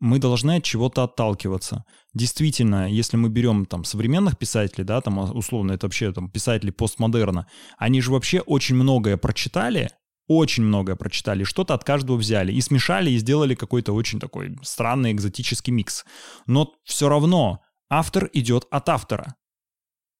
[0.00, 1.84] Мы должны от чего-то отталкиваться.
[2.14, 6.70] Действительно, если мы берем там современных писателей, да, там а, условно это вообще там писатели
[6.70, 9.90] постмодерна, они же вообще очень многое прочитали,
[10.28, 15.12] очень многое прочитали, что-то от каждого взяли и смешали и сделали какой-то очень такой странный
[15.12, 16.04] экзотический микс.
[16.46, 19.34] Но все равно автор идет от автора.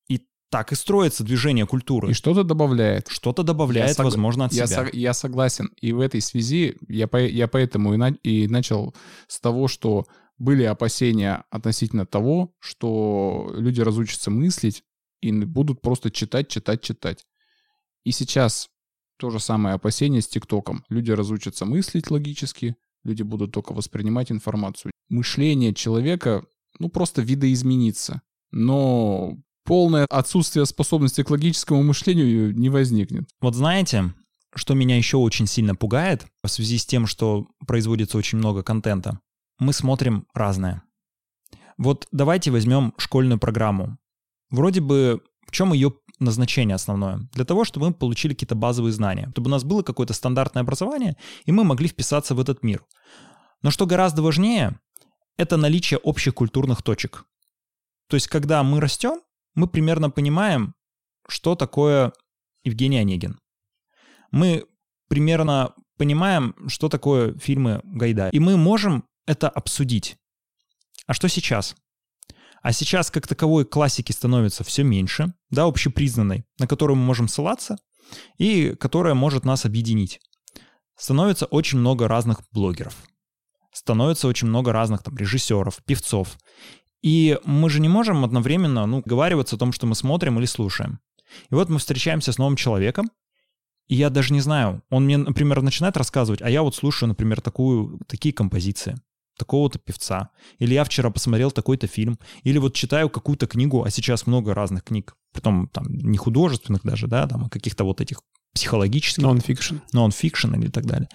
[0.09, 2.11] И так и строится движение культуры.
[2.11, 3.09] И что-то добавляет.
[3.09, 4.83] Что-то добавляет, согла- возможно, от Я, себя.
[4.85, 5.71] сог- я согласен.
[5.81, 8.95] И в этой связи я, по- я поэтому и, на- и начал
[9.27, 10.07] с того, что
[10.39, 14.85] были опасения относительно того, что люди разучатся мыслить
[15.21, 17.27] и будут просто читать, читать, читать.
[18.05, 18.69] И сейчас
[19.19, 20.85] то же самое опасение с ТикТоком.
[20.89, 24.93] Люди разучатся мыслить логически, люди будут только воспринимать информацию.
[25.09, 26.45] Мышление человека,
[26.79, 28.23] ну, просто видоизменится.
[28.51, 33.29] Но полное отсутствие способности к логическому мышлению не возникнет.
[33.41, 34.15] Вот знаете,
[34.55, 39.21] что меня еще очень сильно пугает в связи с тем, что производится очень много контента?
[39.59, 40.83] Мы смотрим разное.
[41.77, 43.99] Вот давайте возьмем школьную программу.
[44.51, 47.29] Вроде бы в чем ее назначение основное?
[47.33, 51.17] Для того, чтобы мы получили какие-то базовые знания, чтобы у нас было какое-то стандартное образование,
[51.45, 52.85] и мы могли вписаться в этот мир.
[53.63, 54.79] Но что гораздо важнее,
[55.39, 57.25] это наличие общих культурных точек.
[58.09, 59.21] То есть, когда мы растем,
[59.55, 60.75] мы примерно понимаем,
[61.27, 62.13] что такое
[62.65, 63.39] Евгений Онегин.
[64.31, 64.67] Мы
[65.09, 68.31] примерно понимаем, что такое фильмы Гайдая.
[68.31, 70.17] И мы можем это обсудить.
[71.07, 71.77] А что сейчас?
[72.63, 77.77] А сейчас как таковой классики становится все меньше, да, общепризнанной, на которую мы можем ссылаться
[78.37, 80.21] и которая может нас объединить.
[80.97, 82.97] Становится очень много разных блогеров.
[83.73, 86.39] Становится очень много разных там режиссеров, певцов.
[87.03, 90.99] И мы же не можем одновременно, ну, говориваться о том, что мы смотрим или слушаем.
[91.51, 93.11] И вот мы встречаемся с новым человеком,
[93.87, 97.41] и я даже не знаю, он мне, например, начинает рассказывать, а я вот слушаю, например,
[97.41, 98.97] такую, такие композиции
[99.39, 100.31] такого-то певца.
[100.59, 102.19] Или я вчера посмотрел такой-то фильм.
[102.43, 105.15] Или вот читаю какую-то книгу, а сейчас много разных книг.
[105.33, 108.21] Притом там не художественных даже, да, там, а каких-то вот этих
[108.53, 109.77] психологических, Нон-фикшн.
[109.93, 111.09] нон-фикшн или так далее.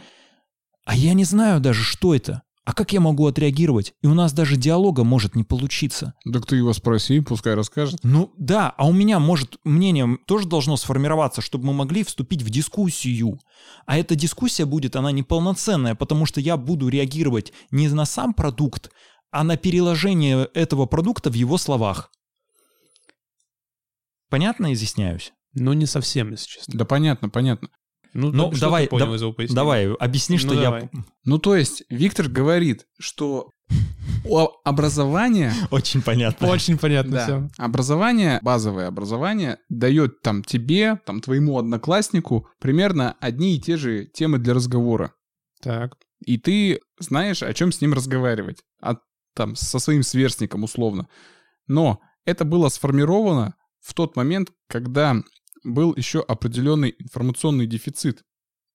[0.86, 2.43] А я не знаю даже, что это.
[2.65, 3.93] А как я могу отреагировать?
[4.02, 6.13] И у нас даже диалога может не получиться.
[6.32, 8.00] Так ты его спроси, пускай расскажет.
[8.04, 12.50] Ну да, а у меня, может, мнение тоже должно сформироваться, чтобы мы могли вступить в
[12.50, 13.39] дискуссию.
[13.86, 18.91] А эта дискуссия будет, она неполноценная, потому что я буду реагировать не на сам продукт,
[19.30, 22.12] а на переложение этого продукта в его словах.
[24.30, 25.34] Понятно изъясняюсь?
[25.54, 26.78] Ну, не совсем, если честно.
[26.78, 27.69] Да понятно, понятно.
[28.13, 29.56] Ну, Ну, что давай, ты понял да- из его пояснения?
[29.56, 30.62] Давай, объясни, что Ну, я...
[30.63, 30.89] давай.
[31.26, 33.52] Ну, то есть, Виктор говорит, что
[34.26, 36.47] у образования, Очень понятно.
[36.47, 37.49] Очень понятно да, все.
[37.58, 44.38] образование, базовое образование дает там тебе, там твоему однокласснику примерно одни и те же темы
[44.38, 45.13] для разговора.
[45.62, 45.97] Так.
[46.26, 48.63] И ты знаешь, о чем с ним разговаривать.
[48.82, 48.95] А,
[49.36, 51.08] там, со своим сверстником условно.
[51.67, 55.17] Но это было сформировано в тот момент, когда
[55.63, 58.23] был еще определенный информационный дефицит.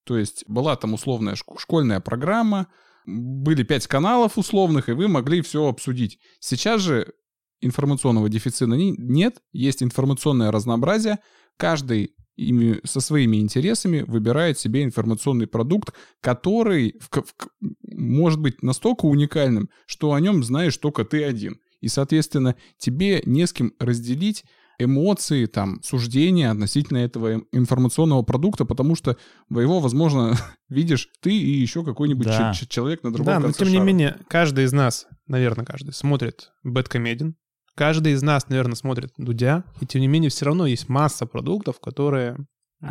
[0.04, 2.68] То есть была там условная шк- школьная программа,
[3.06, 6.18] были пять каналов условных, и вы могли все обсудить.
[6.40, 7.12] Сейчас же
[7.60, 11.18] информационного дефицита нет, есть информационное разнообразие,
[11.56, 17.34] каждый ими, со своими интересами выбирает себе информационный продукт, который в в
[17.82, 21.60] может быть настолько уникальным, что о нем знаешь только ты один.
[21.80, 24.44] И, соответственно, тебе не с кем разделить
[24.78, 29.16] эмоции, там, суждения относительно этого информационного продукта, потому что
[29.50, 30.36] его, возможно,
[30.68, 32.52] видишь ты и еще какой-нибудь Да.
[32.54, 33.84] человек на другом Да, но конце тем не шара.
[33.86, 37.34] менее, каждый из нас, наверное, каждый, смотрит Бэткомедиан.
[37.74, 39.64] Каждый из нас, наверное, смотрит Дудя.
[39.80, 42.36] И тем не менее, все равно есть масса продуктов, которые...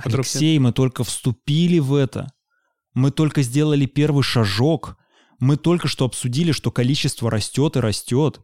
[0.02, 2.28] все- Алексей, мы только вступили в это.
[2.94, 4.96] Мы только сделали первый шажок.
[5.40, 8.40] Мы только что обсудили, что количество растет и растет.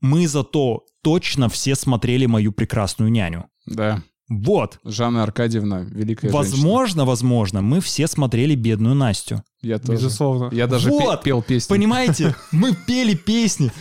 [0.00, 3.46] Мы зато точно все смотрели мою прекрасную няню.
[3.66, 4.78] Да, Вот.
[4.84, 6.36] Жанна Аркадьевна, великая женщина.
[6.38, 9.42] Возможно, возможно, мы все смотрели бедную Настю.
[9.60, 9.92] Я тоже.
[9.92, 10.54] Безусловно.
[10.54, 11.22] Я даже Вот!
[11.22, 11.68] пел песню.
[11.68, 13.72] Понимаете, мы пели песни.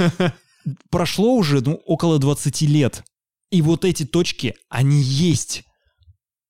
[0.89, 3.03] Прошло уже ну, около 20 лет.
[3.51, 5.63] И вот эти точки, они есть.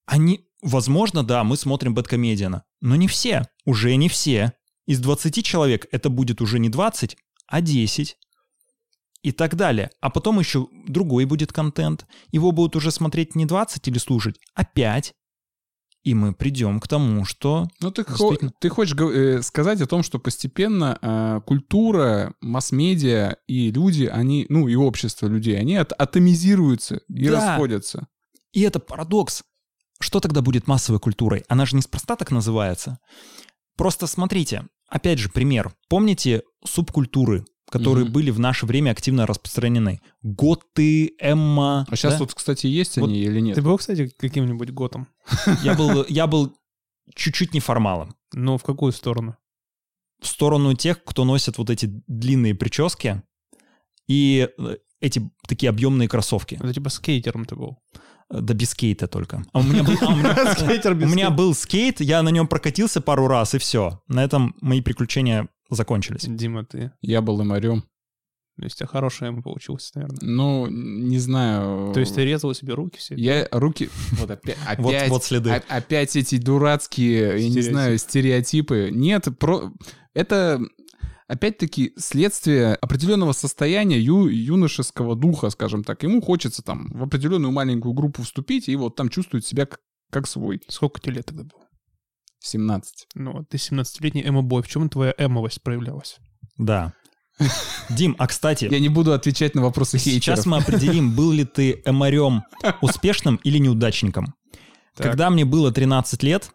[0.06, 4.54] Они, возможно, да, мы смотрим Бэткомедиана, но не все, уже не все.
[4.88, 7.16] Из 20 человек это будет уже не 20,
[7.48, 8.18] а 10.
[9.22, 9.90] И так далее.
[10.02, 12.06] А потом еще другой будет контент.
[12.32, 15.14] Его будут уже смотреть не 20 или слушать, а 5.
[16.04, 17.68] И мы придем к тому, что...
[17.82, 18.54] Ну, ты, хо- Действительно.
[18.62, 24.70] ты хочешь э, сказать о том, что постепенно э, культура, масс-медиа и люди, они, ну,
[24.70, 27.50] и общество людей, они от- атомизируются и Да.
[27.52, 28.08] расходятся.
[28.54, 29.44] И это парадокс.
[30.00, 31.44] Что тогда будет массовой культурой?
[31.50, 33.00] Она же неспроста так называется.
[33.76, 35.74] Просто смотрите, опять же, пример.
[35.90, 38.14] Помните субкультуры, которые Мгм.
[38.14, 40.02] были в наше время активно распространены?
[40.24, 41.86] Готы, Эмма.
[41.90, 42.20] А сейчас да?
[42.20, 43.56] вот, кстати, есть Вот они или нет?
[43.56, 45.08] Ты был, кстати, каким-нибудь готом?
[45.64, 46.54] Я был, я был
[47.16, 48.16] чуть-чуть неформалом.
[48.34, 49.36] Но в какую сторону?
[50.22, 53.24] В сторону тех, кто носит вот эти длинные прически
[54.08, 56.56] и э, эти такие объемные кроссовки.
[56.56, 57.78] Это типа скейтером ты был.
[58.30, 59.44] Да без скейта только.
[59.54, 62.48] А у меня был, а у меня- Скейтер у меня был скейт, я на нем
[62.48, 64.02] прокатился пару раз, и все.
[64.08, 66.26] На этом мои приключения закончились.
[66.28, 66.92] Дима, ты...
[67.02, 67.84] Я был имарем.
[68.58, 70.20] То есть у тебя хорошая ему получилось, наверное.
[70.22, 71.94] Ну, не знаю.
[71.94, 73.16] То есть ты резал себе руки все?
[73.16, 73.90] Я руки...
[74.12, 75.52] Вот опять, Вот, опять, вот следы.
[75.52, 78.90] опять эти дурацкие, я не знаю, стереотипы.
[78.92, 79.72] Нет, про...
[80.14, 80.62] это
[81.28, 86.04] опять-таки следствие определенного состояния ю- юношеского духа, скажем так.
[86.04, 89.80] Ему хочется там в определенную маленькую группу вступить и вот там чувствует себя как,
[90.12, 90.62] как свой.
[90.68, 91.69] Сколько тебе лет тогда было?
[92.40, 93.08] 17.
[93.16, 94.62] Ну, ты 17-летний эмо-бой.
[94.62, 96.18] В чем твоя эмовость проявлялась?
[96.58, 96.94] Да.
[97.90, 100.46] Дим, а кстати, Я не буду отвечать на вопросы сейчас хейтеров.
[100.46, 102.44] мы определим, был ли ты эмарем
[102.82, 104.34] успешным или неудачником.
[104.96, 105.08] Так.
[105.08, 106.52] Когда мне было 13 лет,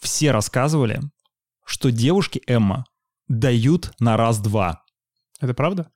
[0.00, 1.00] все рассказывали,
[1.64, 2.84] что девушки Эмма
[3.28, 4.82] дают на раз-два.
[5.40, 5.90] Это правда?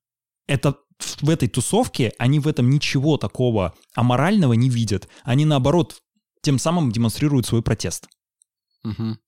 [0.48, 0.76] это
[1.20, 5.08] в этой тусовке они в этом ничего такого аморального не видят.
[5.22, 6.00] Они наоборот
[6.42, 8.08] тем самым демонстрируют свой протест.
[8.84, 9.18] Мгм.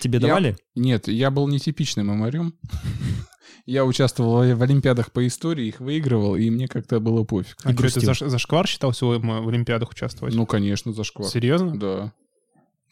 [0.00, 0.56] Тебе Я- давали?
[0.74, 2.54] Нет, я был нетипичным мамарем.
[3.66, 7.54] Я участвовал в олимпиадах по истории, их выигрывал, и мне как-то было пофиг.
[7.64, 8.14] А что, грустил.
[8.14, 10.34] за, за шквар считался в в Олимпиадах участвовать?
[10.34, 11.28] Ну, конечно, зашквар.
[11.28, 11.78] Серьезно?
[11.78, 12.12] Да.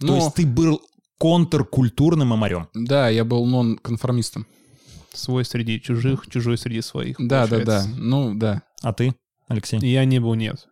[0.00, 0.82] То Но- есть ты был
[1.16, 2.68] контркультурным амарем.
[2.74, 4.46] Да, я был нон-конформистом.
[5.14, 7.16] Свой среди чужих, чужой среди своих.
[7.18, 7.64] Да, да, да.
[7.64, 7.88] получается.
[7.96, 8.62] Ну, да.
[8.82, 9.14] А ты,
[9.48, 9.78] Алексей?
[9.80, 10.66] Я не был, нет.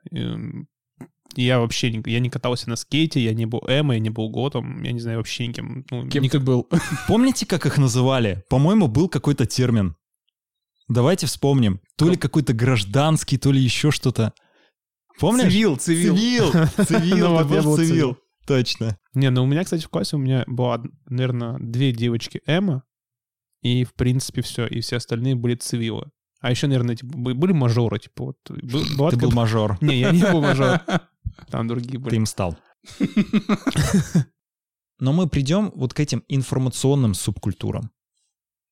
[1.37, 4.29] Я вообще не, я не катался на скейте, я не был эмо, я не был
[4.31, 5.85] готом, я не знаю вообще никем.
[5.90, 6.68] Ну, Кем ник- ты был?
[7.09, 8.44] Помните, как их называли?
[8.49, 9.97] По-моему, был какой-то термин.
[10.88, 11.81] Давайте вспомним.
[11.97, 14.33] То ли какой-то гражданский, то ли еще что-то.
[15.18, 15.44] Помнишь?
[15.53, 16.16] Цивил, цивил.
[16.16, 16.53] Цивил.
[16.87, 17.29] Цивил.
[17.31, 18.18] Ну ты был был цивил.
[18.47, 18.99] Точно.
[19.14, 22.83] Не, ну у меня, кстати, в классе у меня было, наверное, две девочки эмо,
[23.62, 24.66] и, в принципе, все.
[24.66, 26.11] И все остальные были цивилы.
[26.40, 28.37] А еще, наверное, типа, бы- были мажоры, типа вот.
[28.51, 29.79] был- была Ты такая- был мажор.
[29.81, 30.81] Не, я не был мажор.
[31.51, 32.16] Там другие Ты были.
[32.16, 32.59] им стал.
[34.99, 37.90] Но мы придем вот к этим информационным субкультурам.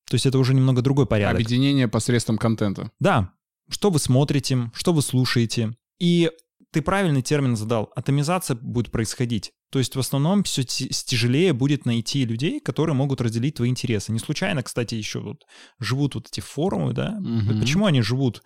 [0.09, 1.35] То есть это уже немного другой порядок.
[1.35, 2.91] Объединение посредством контента.
[2.99, 3.33] Да,
[3.69, 5.75] что вы смотрите, что вы слушаете.
[5.99, 6.31] И
[6.71, 7.91] ты правильный термин задал.
[7.95, 9.53] Атомизация будет происходить.
[9.73, 14.11] То есть в основном все тяжелее будет найти людей, которые могут разделить твои интересы.
[14.11, 15.47] Не случайно, кстати, еще вот
[15.79, 17.17] живут вот эти форумы, да?
[17.19, 17.59] Мгм.
[17.59, 18.43] Почему они живут?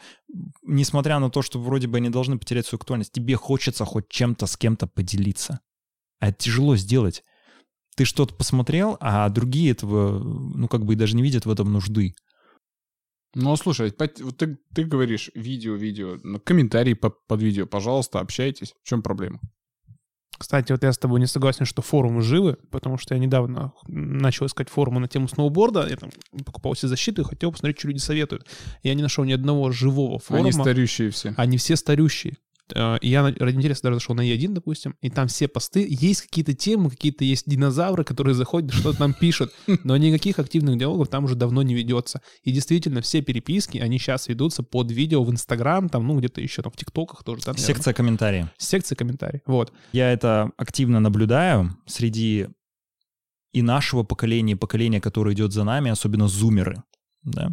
[0.63, 4.45] Несмотря на то, что вроде бы они должны потерять свою актуальность, тебе хочется хоть чем-то
[4.45, 5.59] с кем-то поделиться.
[6.21, 7.25] А это тяжело сделать.
[7.97, 11.73] Ты что-то посмотрел, а другие этого, ну, как бы и даже не видят в этом
[11.73, 12.15] нужды.
[13.35, 14.07] Ну, слушай, ты,
[14.73, 18.73] ты говоришь видео, видео, комментарии под, под видео, пожалуйста, общайтесь.
[18.81, 19.41] В чем проблема?
[20.37, 24.45] Кстати, вот я с тобой не согласен, что форумы живы, потому что я недавно начал
[24.45, 25.87] искать форумы на тему сноуборда.
[25.89, 26.11] Я там
[26.45, 28.45] покупал все защиты и хотел посмотреть, что люди советуют.
[28.83, 30.49] Я не нашел ни одного живого форума.
[30.49, 31.33] Они старющие все.
[31.37, 32.37] Они все старющие.
[32.73, 36.21] Э, И я ради интереса даже зашел на Е1, допустим, и там все посты, есть
[36.21, 39.53] какие-то темы, какие-то есть динозавры, которые заходят, что-то там пишут,
[39.84, 42.21] но никаких активных диалогов там уже давно не ведется.
[42.43, 46.62] И действительно, все переписки, они сейчас ведутся под видео в Инстаграм, там, ну, где-то еще
[46.62, 47.43] там в ТикТоках тоже.
[47.43, 47.75] Там, наверное.
[47.75, 48.47] Секция комментариев.
[48.58, 49.41] Секция комментариев.
[49.45, 49.73] Вот.
[49.93, 52.47] Я это активно наблюдаю среди
[53.53, 56.84] и нашего поколения, и поколения, которое идет за нами, особенно зумеры.
[57.23, 57.51] Да?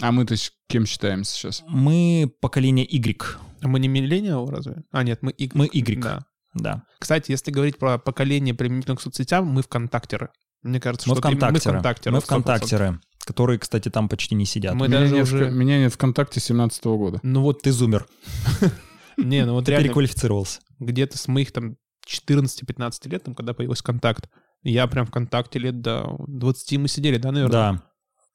[0.00, 1.64] А мы-то с кем считаемся сейчас?
[1.66, 3.38] Мы поколение Y.
[3.62, 4.82] А мы не миллениалы разве?
[4.92, 5.52] А, нет, мы Y.
[5.54, 6.00] Мы Y.
[6.02, 6.24] Да.
[6.54, 6.82] Да.
[6.98, 10.30] Кстати, если говорить про поколение применительно к соцсетям, мы вконтактеры.
[10.62, 11.52] Мне кажется, Мы что вконтактеры.
[11.52, 12.12] мы вконтактеры.
[12.14, 12.22] Мы 100%.
[12.24, 14.74] вконтактеры, которые, кстати, там почти не сидят.
[14.74, 17.20] Мы меня, даже нет, уже- меня нет ВКонтакте 17 года.
[17.22, 18.06] Ну вот, Ты зумер.
[19.16, 20.60] не, ну вот реально переквалифицировался.
[20.78, 21.76] где-то с моих там
[22.08, 24.28] 14-15 лет, там, когда появился контакт,
[24.62, 27.52] я прям ВКонтакте лет до 20 мы сидели, да, наверное?
[27.52, 27.82] Да.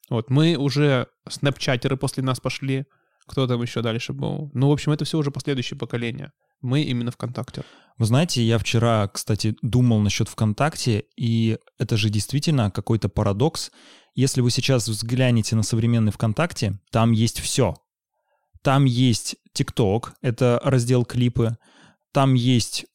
[0.09, 2.85] Вот мы уже снэпчатеры после нас пошли,
[3.27, 4.51] кто там еще дальше был.
[4.53, 6.31] Ну, в общем, это все уже последующее поколение.
[6.61, 7.63] Мы именно ВКонтакте.
[7.97, 13.71] Вы знаете, я вчера, кстати, думал насчет ВКонтакте, и это же действительно какой-то парадокс.
[14.15, 17.75] Если вы сейчас взглянете на современный ВКонтакте, там есть все.
[18.61, 21.57] Там есть ТикТок, это раздел клипы,
[22.13, 22.85] там есть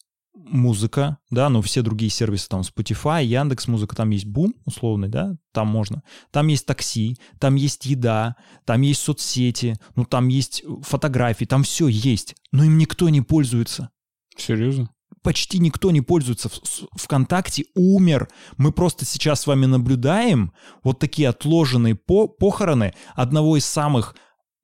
[0.45, 5.37] музыка, да, ну все другие сервисы, там Spotify, Яндекс Музыка, там есть бум условный, да,
[5.53, 6.03] там можно.
[6.31, 11.89] Там есть такси, там есть еда, там есть соцсети, ну там есть фотографии, там все
[11.89, 13.91] есть, но им никто не пользуется.
[14.37, 14.91] Серьезно?
[15.23, 16.49] Почти никто не пользуется.
[16.93, 18.29] ВКонтакте умер.
[18.57, 20.53] Мы просто сейчас с вами наблюдаем
[20.85, 24.15] вот такие отложенные по похороны одного из самых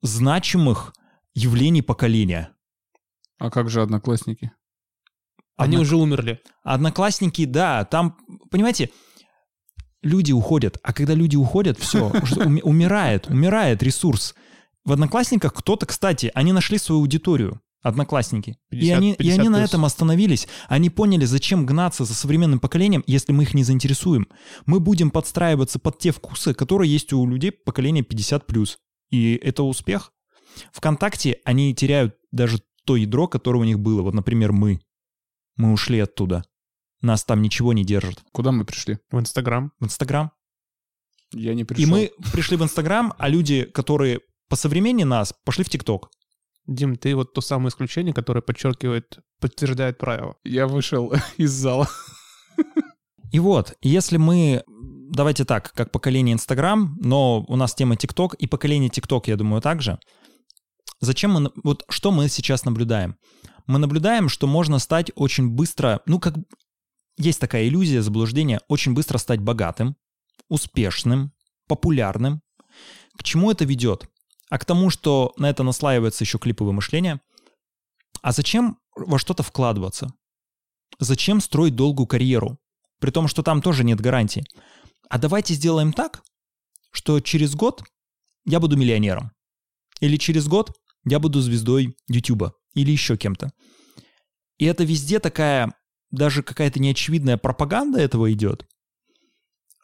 [0.01, 0.93] значимых
[1.33, 2.51] явлений поколения.
[3.37, 4.51] А как же одноклассники?
[5.57, 6.39] Они Однок- уже умерли.
[6.63, 8.17] Одноклассники, да, там,
[8.51, 8.89] понимаете,
[10.01, 12.09] люди уходят, а когда люди уходят, все,
[12.63, 14.35] умирает, умирает ресурс.
[14.83, 18.57] В Одноклассниках кто-то, кстати, они нашли свою аудиторию, Одноклассники.
[18.71, 20.47] и 50 они, и 50 они на этом остановились.
[20.67, 24.27] Они поняли, зачем гнаться за современным поколением, если мы их не заинтересуем.
[24.65, 28.77] Мы будем подстраиваться под те вкусы, которые есть у людей поколения 50+.
[29.11, 30.11] И это успех.
[30.71, 34.01] ВКонтакте они теряют даже то ядро, которое у них было.
[34.01, 34.79] Вот, например, мы.
[35.55, 36.43] Мы ушли оттуда.
[37.01, 38.23] Нас там ничего не держит.
[38.31, 38.99] Куда мы пришли?
[39.11, 39.71] В Инстаграм.
[39.79, 40.31] В Инстаграм.
[41.31, 41.83] Я не пришел.
[41.83, 46.09] И мы пришли в Инстаграм, а люди, которые по современнее нас, пошли в ТикТок.
[46.67, 50.35] Дим, ты вот то самое исключение, которое подчеркивает, подтверждает правило.
[50.43, 51.87] Я вышел из зала.
[53.31, 58.47] И вот, если мы, давайте так, как поколение Инстаграм, но у нас тема ТикТок, и
[58.47, 59.99] поколение ТикТок, я думаю, также.
[61.01, 63.17] Зачем мы, вот что мы сейчас наблюдаем?
[63.67, 66.35] Мы наблюдаем, что можно стать очень быстро, ну как,
[67.17, 69.95] есть такая иллюзия, заблуждение, очень быстро стать богатым,
[70.49, 71.33] успешным,
[71.67, 72.41] популярным.
[73.17, 74.07] К чему это ведет?
[74.49, 77.21] А к тому, что на это наслаивается еще клиповое мышление.
[78.21, 80.13] А зачем во что-то вкладываться?
[80.99, 82.59] Зачем строить долгую карьеру?
[82.99, 84.43] При том, что там тоже нет гарантии.
[85.09, 86.23] А давайте сделаем так,
[86.91, 87.83] что через год
[88.45, 89.31] я буду миллионером.
[89.99, 90.71] Или через год
[91.05, 92.53] я буду звездой Ютуба.
[92.75, 93.51] Или еще кем-то.
[94.57, 95.73] И это везде такая,
[96.11, 98.67] даже какая-то неочевидная пропаганда этого идет,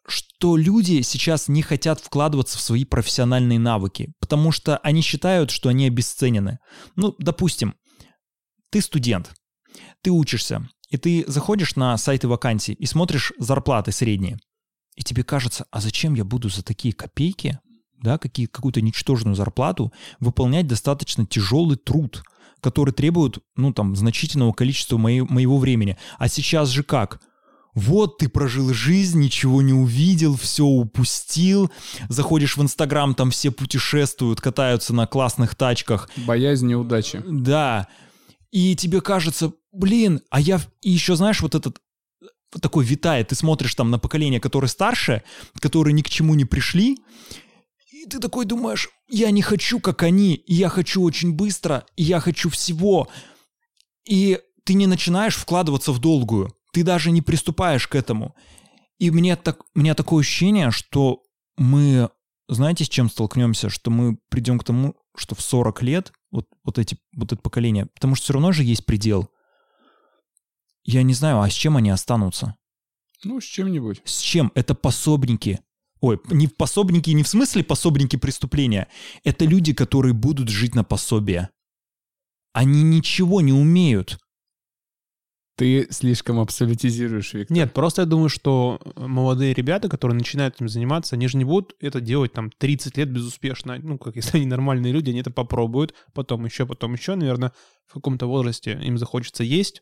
[0.07, 5.69] что люди сейчас не хотят вкладываться в свои профессиональные навыки, потому что они считают, что
[5.69, 6.59] они обесценены.
[6.95, 7.75] Ну, допустим,
[8.69, 9.33] ты студент,
[10.01, 14.37] ты учишься, и ты заходишь на сайты вакансий и смотришь зарплаты средние,
[14.95, 17.59] и тебе кажется, а зачем я буду за такие копейки,
[18.01, 22.23] да, какие, какую-то ничтожную зарплату выполнять достаточно тяжелый труд,
[22.61, 25.97] который требует, ну, там, значительного количества моей- моего времени.
[26.17, 27.19] А сейчас же как?
[27.73, 31.71] Вот ты прожил жизнь, ничего не увидел, все упустил.
[32.09, 36.09] Заходишь в Инстаграм, там все путешествуют, катаются на классных тачках.
[36.17, 37.23] Боязнь неудачи.
[37.27, 37.87] Да.
[38.51, 40.59] И тебе кажется, блин, а я...
[40.81, 41.79] И еще, знаешь, вот этот
[42.59, 45.23] такой витает, ты смотришь там на поколение, которое старше,
[45.59, 46.97] которые ни к чему не пришли,
[48.01, 52.49] и ты такой думаешь, я не хочу, как они, я хочу очень быстро, я хочу
[52.49, 53.07] всего.
[54.05, 58.35] И ты не начинаешь вкладываться в долгую, ты даже не приступаешь к этому.
[58.97, 61.23] И мне так, у меня такое ощущение, что
[61.57, 62.09] мы,
[62.47, 63.69] знаете, с чем столкнемся?
[63.69, 67.85] Что мы придем к тому, что в 40 лет, вот, вот, эти, вот это поколение,
[67.87, 69.29] потому что все равно же есть предел.
[70.83, 72.55] Я не знаю, а с чем они останутся?
[73.23, 74.01] Ну, с чем-нибудь.
[74.05, 74.51] С чем?
[74.55, 75.59] Это пособники.
[76.01, 78.87] Ой, не пособники, не в смысле пособники преступления.
[79.23, 81.49] Это люди, которые будут жить на пособие.
[82.53, 84.19] Они ничего не умеют.
[85.57, 87.55] Ты слишком абсолютизируешь, Виктор.
[87.55, 91.75] Нет, просто я думаю, что молодые ребята, которые начинают этим заниматься, они же не будут
[91.79, 93.77] это делать там 30 лет безуспешно.
[93.81, 97.51] Ну, как если они нормальные люди, они это попробуют, потом еще, потом еще, наверное,
[97.85, 99.81] в каком-то возрасте им захочется есть,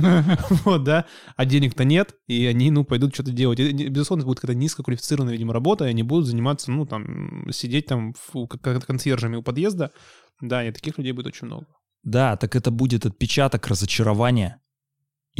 [0.64, 1.04] вот, да,
[1.36, 3.60] а денег-то нет, и они, ну, пойдут что-то делать.
[3.60, 8.14] Безусловно, будет какая-то низкоквалифицированная, видимо, работа, и они будут заниматься, ну, там, сидеть там
[8.48, 9.92] как консьержами у подъезда.
[10.40, 11.66] Да, и таких людей будет очень много.
[12.02, 14.59] Да, так это будет отпечаток разочарования.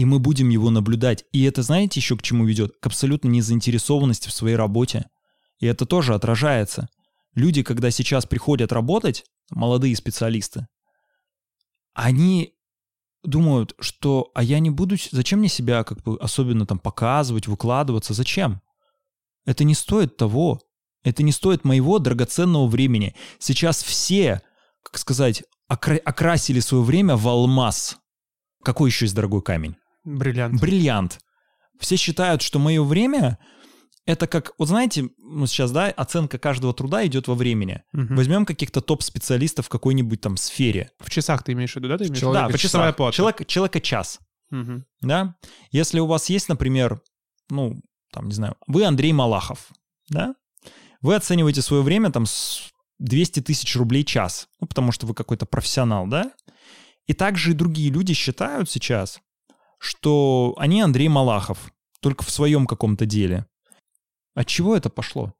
[0.01, 1.27] И мы будем его наблюдать.
[1.31, 2.73] И это знаете еще к чему ведет?
[2.81, 5.11] К абсолютно незаинтересованности в своей работе.
[5.59, 6.89] И это тоже отражается.
[7.35, 10.69] Люди, когда сейчас приходят работать, молодые специалисты,
[11.93, 12.55] они
[13.23, 18.15] думают, что а я не буду, зачем мне себя как бы особенно там показывать, выкладываться,
[18.15, 18.63] зачем?
[19.45, 20.63] Это не стоит того.
[21.03, 23.15] Это не стоит моего драгоценного времени.
[23.39, 24.41] Сейчас все,
[24.83, 27.99] как сказать, окра- окрасили свое время в алмаз.
[28.65, 29.77] Какой еще есть дорогой камень?
[30.05, 30.61] Бриллиант.
[30.61, 31.19] Бриллиант.
[31.79, 33.39] Все считают, что мое время
[34.07, 37.83] это как, вот знаете, ну сейчас, да, оценка каждого труда идет во времени.
[37.93, 38.17] Мгм.
[38.17, 40.91] Возьмем каких-то топ-специалистов в какой-нибудь там сфере.
[40.99, 41.99] В часах ты имеешь в виду, да?
[41.99, 42.33] Ты имеешь виду?
[42.33, 43.17] да, Человека по часовая плата.
[43.17, 44.19] Человек, человека час,
[44.51, 44.85] Мгм.
[45.03, 45.37] да?
[45.71, 47.01] Если у вас есть, например,
[47.51, 47.81] ну,
[48.13, 49.69] там, не знаю, вы Андрей Малахов,
[50.09, 50.35] да?
[51.03, 55.47] Вы оцениваете свое время там с 200 тысяч рублей час, ну, потому что вы какой-то
[55.47, 56.33] профессионал, да?
[57.07, 59.21] И также и другие люди считают сейчас,
[59.81, 63.47] что они Андрей Малахов, только в своем каком-то деле.
[64.35, 65.33] От чего это пошло?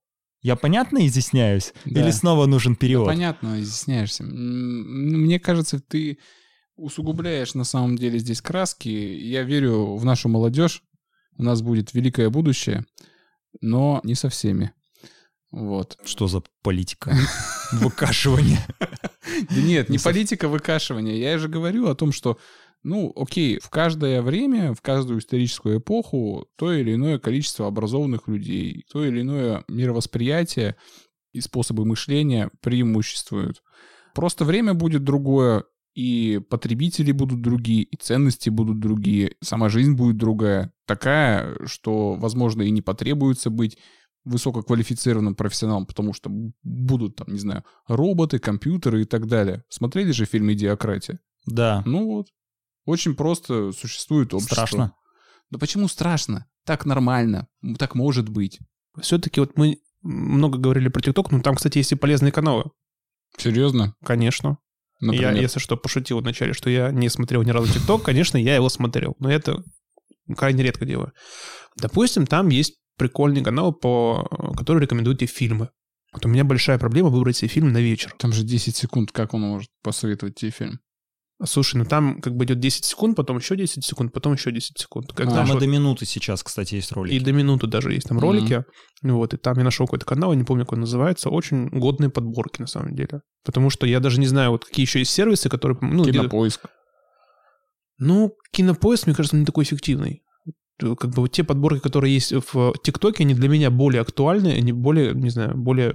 [0.43, 1.75] Я понятно изъясняюсь?
[1.85, 2.01] Да.
[2.01, 3.07] Или снова нужен перевод?
[3.07, 4.25] Да понятно, изъясняешься.
[4.25, 6.19] Мне кажется, ты
[6.77, 8.89] усугубляешь на самом деле здесь краски.
[8.89, 10.83] Я верю в нашу молодежь.
[11.37, 12.87] У нас будет великое будущее,
[13.61, 14.73] но не со всеми.
[15.51, 15.99] Вот.
[16.05, 17.15] Что за политика?
[17.73, 18.67] Выкашивание.
[19.49, 21.15] Да нет, не политика выкашивания.
[21.15, 22.39] Я же говорю о том, что,
[22.83, 28.85] ну, окей, в каждое время, в каждую историческую эпоху то или иное количество образованных людей,
[28.91, 30.77] то или иное мировосприятие
[31.33, 33.63] и способы мышления преимуществуют.
[34.15, 35.65] Просто время будет другое,
[35.95, 42.63] и потребители будут другие, и ценности будут другие, сама жизнь будет другая, такая, что, возможно,
[42.63, 43.77] и не потребуется быть
[44.25, 46.31] высококвалифицированным профессионалом, потому что
[46.63, 49.65] будут там, не знаю, роботы, компьютеры и так далее.
[49.69, 51.21] Смотрели же фильм «Идиократия»?
[51.47, 51.83] Да.
[51.87, 52.27] Ну вот.
[52.91, 54.55] Очень просто существует общество.
[54.55, 54.95] Страшно.
[55.51, 56.47] Да почему страшно?
[56.67, 57.47] Так нормально.
[57.79, 58.59] Так может быть.
[59.01, 62.65] Все-таки вот мы много говорили про ТикТок, но там, кстати, есть и полезные каналы.
[63.39, 63.95] Серьезно?
[64.05, 64.59] Конечно.
[65.01, 65.35] Например?
[65.35, 68.03] Я, если что, пошутил вначале, что я не смотрел ни разу ТикТок.
[68.03, 69.63] Конечно, я его смотрел, но это
[70.37, 71.13] крайне редко делаю.
[71.77, 74.27] Допустим, там есть прикольный канал, по,
[74.57, 75.71] который рекомендует тебе фильмы.
[76.13, 78.13] Вот у меня большая проблема выбрать себе фильм на вечер.
[78.19, 80.81] Там же 10 секунд, как он может посоветовать тебе фильм?
[81.45, 84.79] Слушай, ну там как бы идет 10 секунд, потом еще 10 секунд, потом еще 10
[84.79, 85.13] секунд.
[85.15, 87.15] Как А, Там и вот- до минуты сейчас, кстати, есть ролики.
[87.15, 88.65] и до минуты даже есть там ролики.
[89.03, 91.31] Вот, и там я нашел какой-то канал, я не помню, как он называется.
[91.31, 93.23] Очень годные подборки, на самом деле.
[93.45, 95.79] Потому что я даже не знаю, вот какие еще есть сервисы, которые...
[95.81, 96.67] Ну, где- Кинопоиск.
[97.99, 100.23] Ну, кинопоиск, мне кажется, не такой эффективный.
[100.83, 104.49] Э, Как бы вот те подборки, которые есть в ТикТоке, они для меня более актуальны,
[104.49, 105.95] они более, не знаю, более...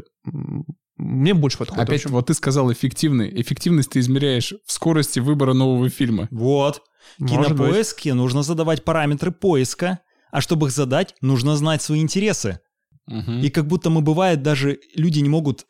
[0.98, 1.84] Мне больше подходит.
[1.84, 3.42] Опять вот ты сказал эффективный.
[3.42, 6.28] Эффективность ты измеряешь в скорости выбора нового фильма.
[6.32, 6.82] Вот.
[7.20, 7.32] Быть.
[7.32, 10.00] кинопоиске нужно задавать параметры поиска,
[10.32, 12.60] а чтобы их задать, нужно знать свои интересы.
[13.08, 13.42] Мгм.
[13.42, 15.66] И как будто мы бывает даже люди не могут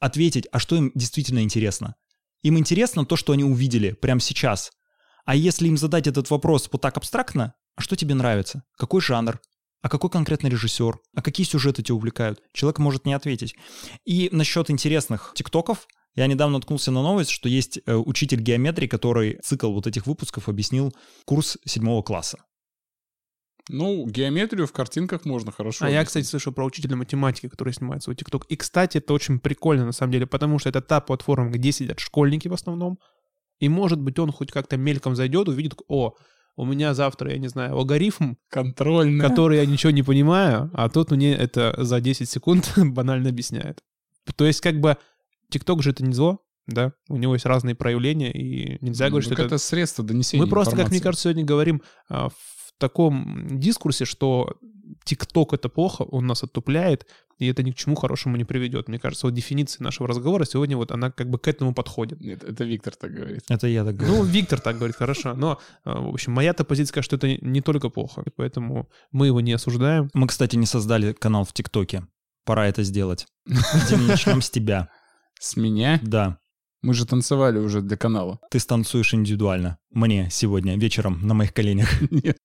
[0.00, 1.94] ответить, а что им действительно интересно.
[2.42, 4.70] Им интересно то, что они увидели прямо сейчас.
[5.24, 8.62] А если им задать этот вопрос вот так абстрактно, а что тебе нравится?
[8.76, 9.40] Какой жанр?
[9.80, 10.98] А какой конкретно режиссер?
[11.14, 12.42] А какие сюжеты тебя увлекают?
[12.52, 13.54] Человек может не ответить.
[14.04, 19.38] И насчет интересных тиктоков, я недавно наткнулся на новость, что есть э, учитель геометрии, который
[19.42, 20.92] цикл вот этих выпусков объяснил
[21.24, 22.38] курс седьмого класса.
[23.68, 25.84] Ну, геометрию в картинках можно хорошо.
[25.84, 26.08] А я, объяснить.
[26.08, 28.46] кстати, слышал про учителя математики, который снимает свой ТикТок.
[28.46, 32.00] И, кстати, это очень прикольно, на самом деле, потому что это та платформа, где сидят
[32.00, 32.98] школьники в основном.
[33.60, 36.14] И, может быть, он хоть как-то мельком зайдет, увидит, о,
[36.58, 39.26] у меня завтра, я не знаю, логарифм, Контрольная.
[39.26, 43.80] который я ничего не понимаю, а тут мне это за 10 секунд банально объясняет.
[44.36, 44.96] То есть, как бы,
[45.50, 46.92] ТикТок же это не зло, да?
[47.08, 49.54] У него есть разные проявления, и нельзя Ну, говорить, так что это...
[49.54, 51.02] это средство донесения Мы просто, как мне информации.
[51.04, 52.34] кажется, сегодня говорим а, в
[52.78, 54.56] таком дискурсе, что
[55.04, 57.06] ТикТок это плохо, он нас оттупляет,
[57.38, 58.88] и это ни к чему хорошему не приведет.
[58.88, 62.20] Мне кажется, вот дефиниция нашего разговора сегодня вот она как бы к этому подходит.
[62.20, 63.44] Нет, это Виктор так говорит.
[63.48, 64.16] Это я так говорю.
[64.16, 65.34] Ну, Виктор так говорит, хорошо.
[65.34, 69.40] Но, а, в общем, моя-то позиция, что это не только плохо, и поэтому мы его
[69.40, 70.10] не осуждаем.
[70.14, 72.06] Мы, кстати, не создали канал в ТикТоке.
[72.44, 73.26] Пора это сделать.
[73.46, 74.88] Дим, начнем с тебя.
[75.38, 76.00] С меня?
[76.02, 76.38] Да,
[76.82, 78.40] Мы же танцевали уже для канала.
[78.50, 79.78] ты станцуешь индивидуально.
[79.90, 81.88] Мне сегодня вечером на моих коленях.
[82.10, 82.38] Нет.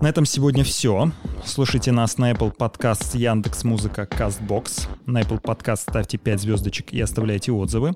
[0.00, 1.12] На этом сегодня все.
[1.44, 4.88] Слушайте нас на Apple Podcast, Яндекс Музыка, Castbox.
[5.06, 7.94] На Apple Podcast ставьте 5 звездочек и оставляйте отзывы.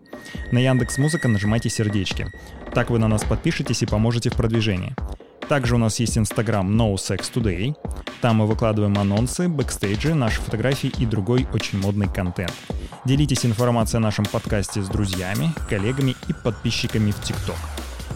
[0.53, 2.33] На Яндекс Музыка нажимайте сердечки.
[2.73, 4.95] Так вы на нас подпишетесь и поможете в продвижении.
[5.49, 7.75] Также у нас есть Инстаграм NoSexToday.
[8.21, 12.53] Там мы выкладываем анонсы, бэкстейджи, наши фотографии и другой очень модный контент.
[13.05, 17.57] Делитесь информацией о нашем подкасте с друзьями, коллегами и подписчиками в ТикТок.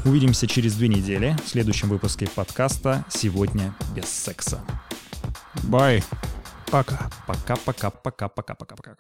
[0.05, 4.61] Увидимся через две недели в следующем выпуске подкаста «Сегодня без секса».
[5.62, 6.03] Bye.
[6.72, 7.09] Пока.
[7.28, 8.90] Пока-пока-пока-пока-пока-пока.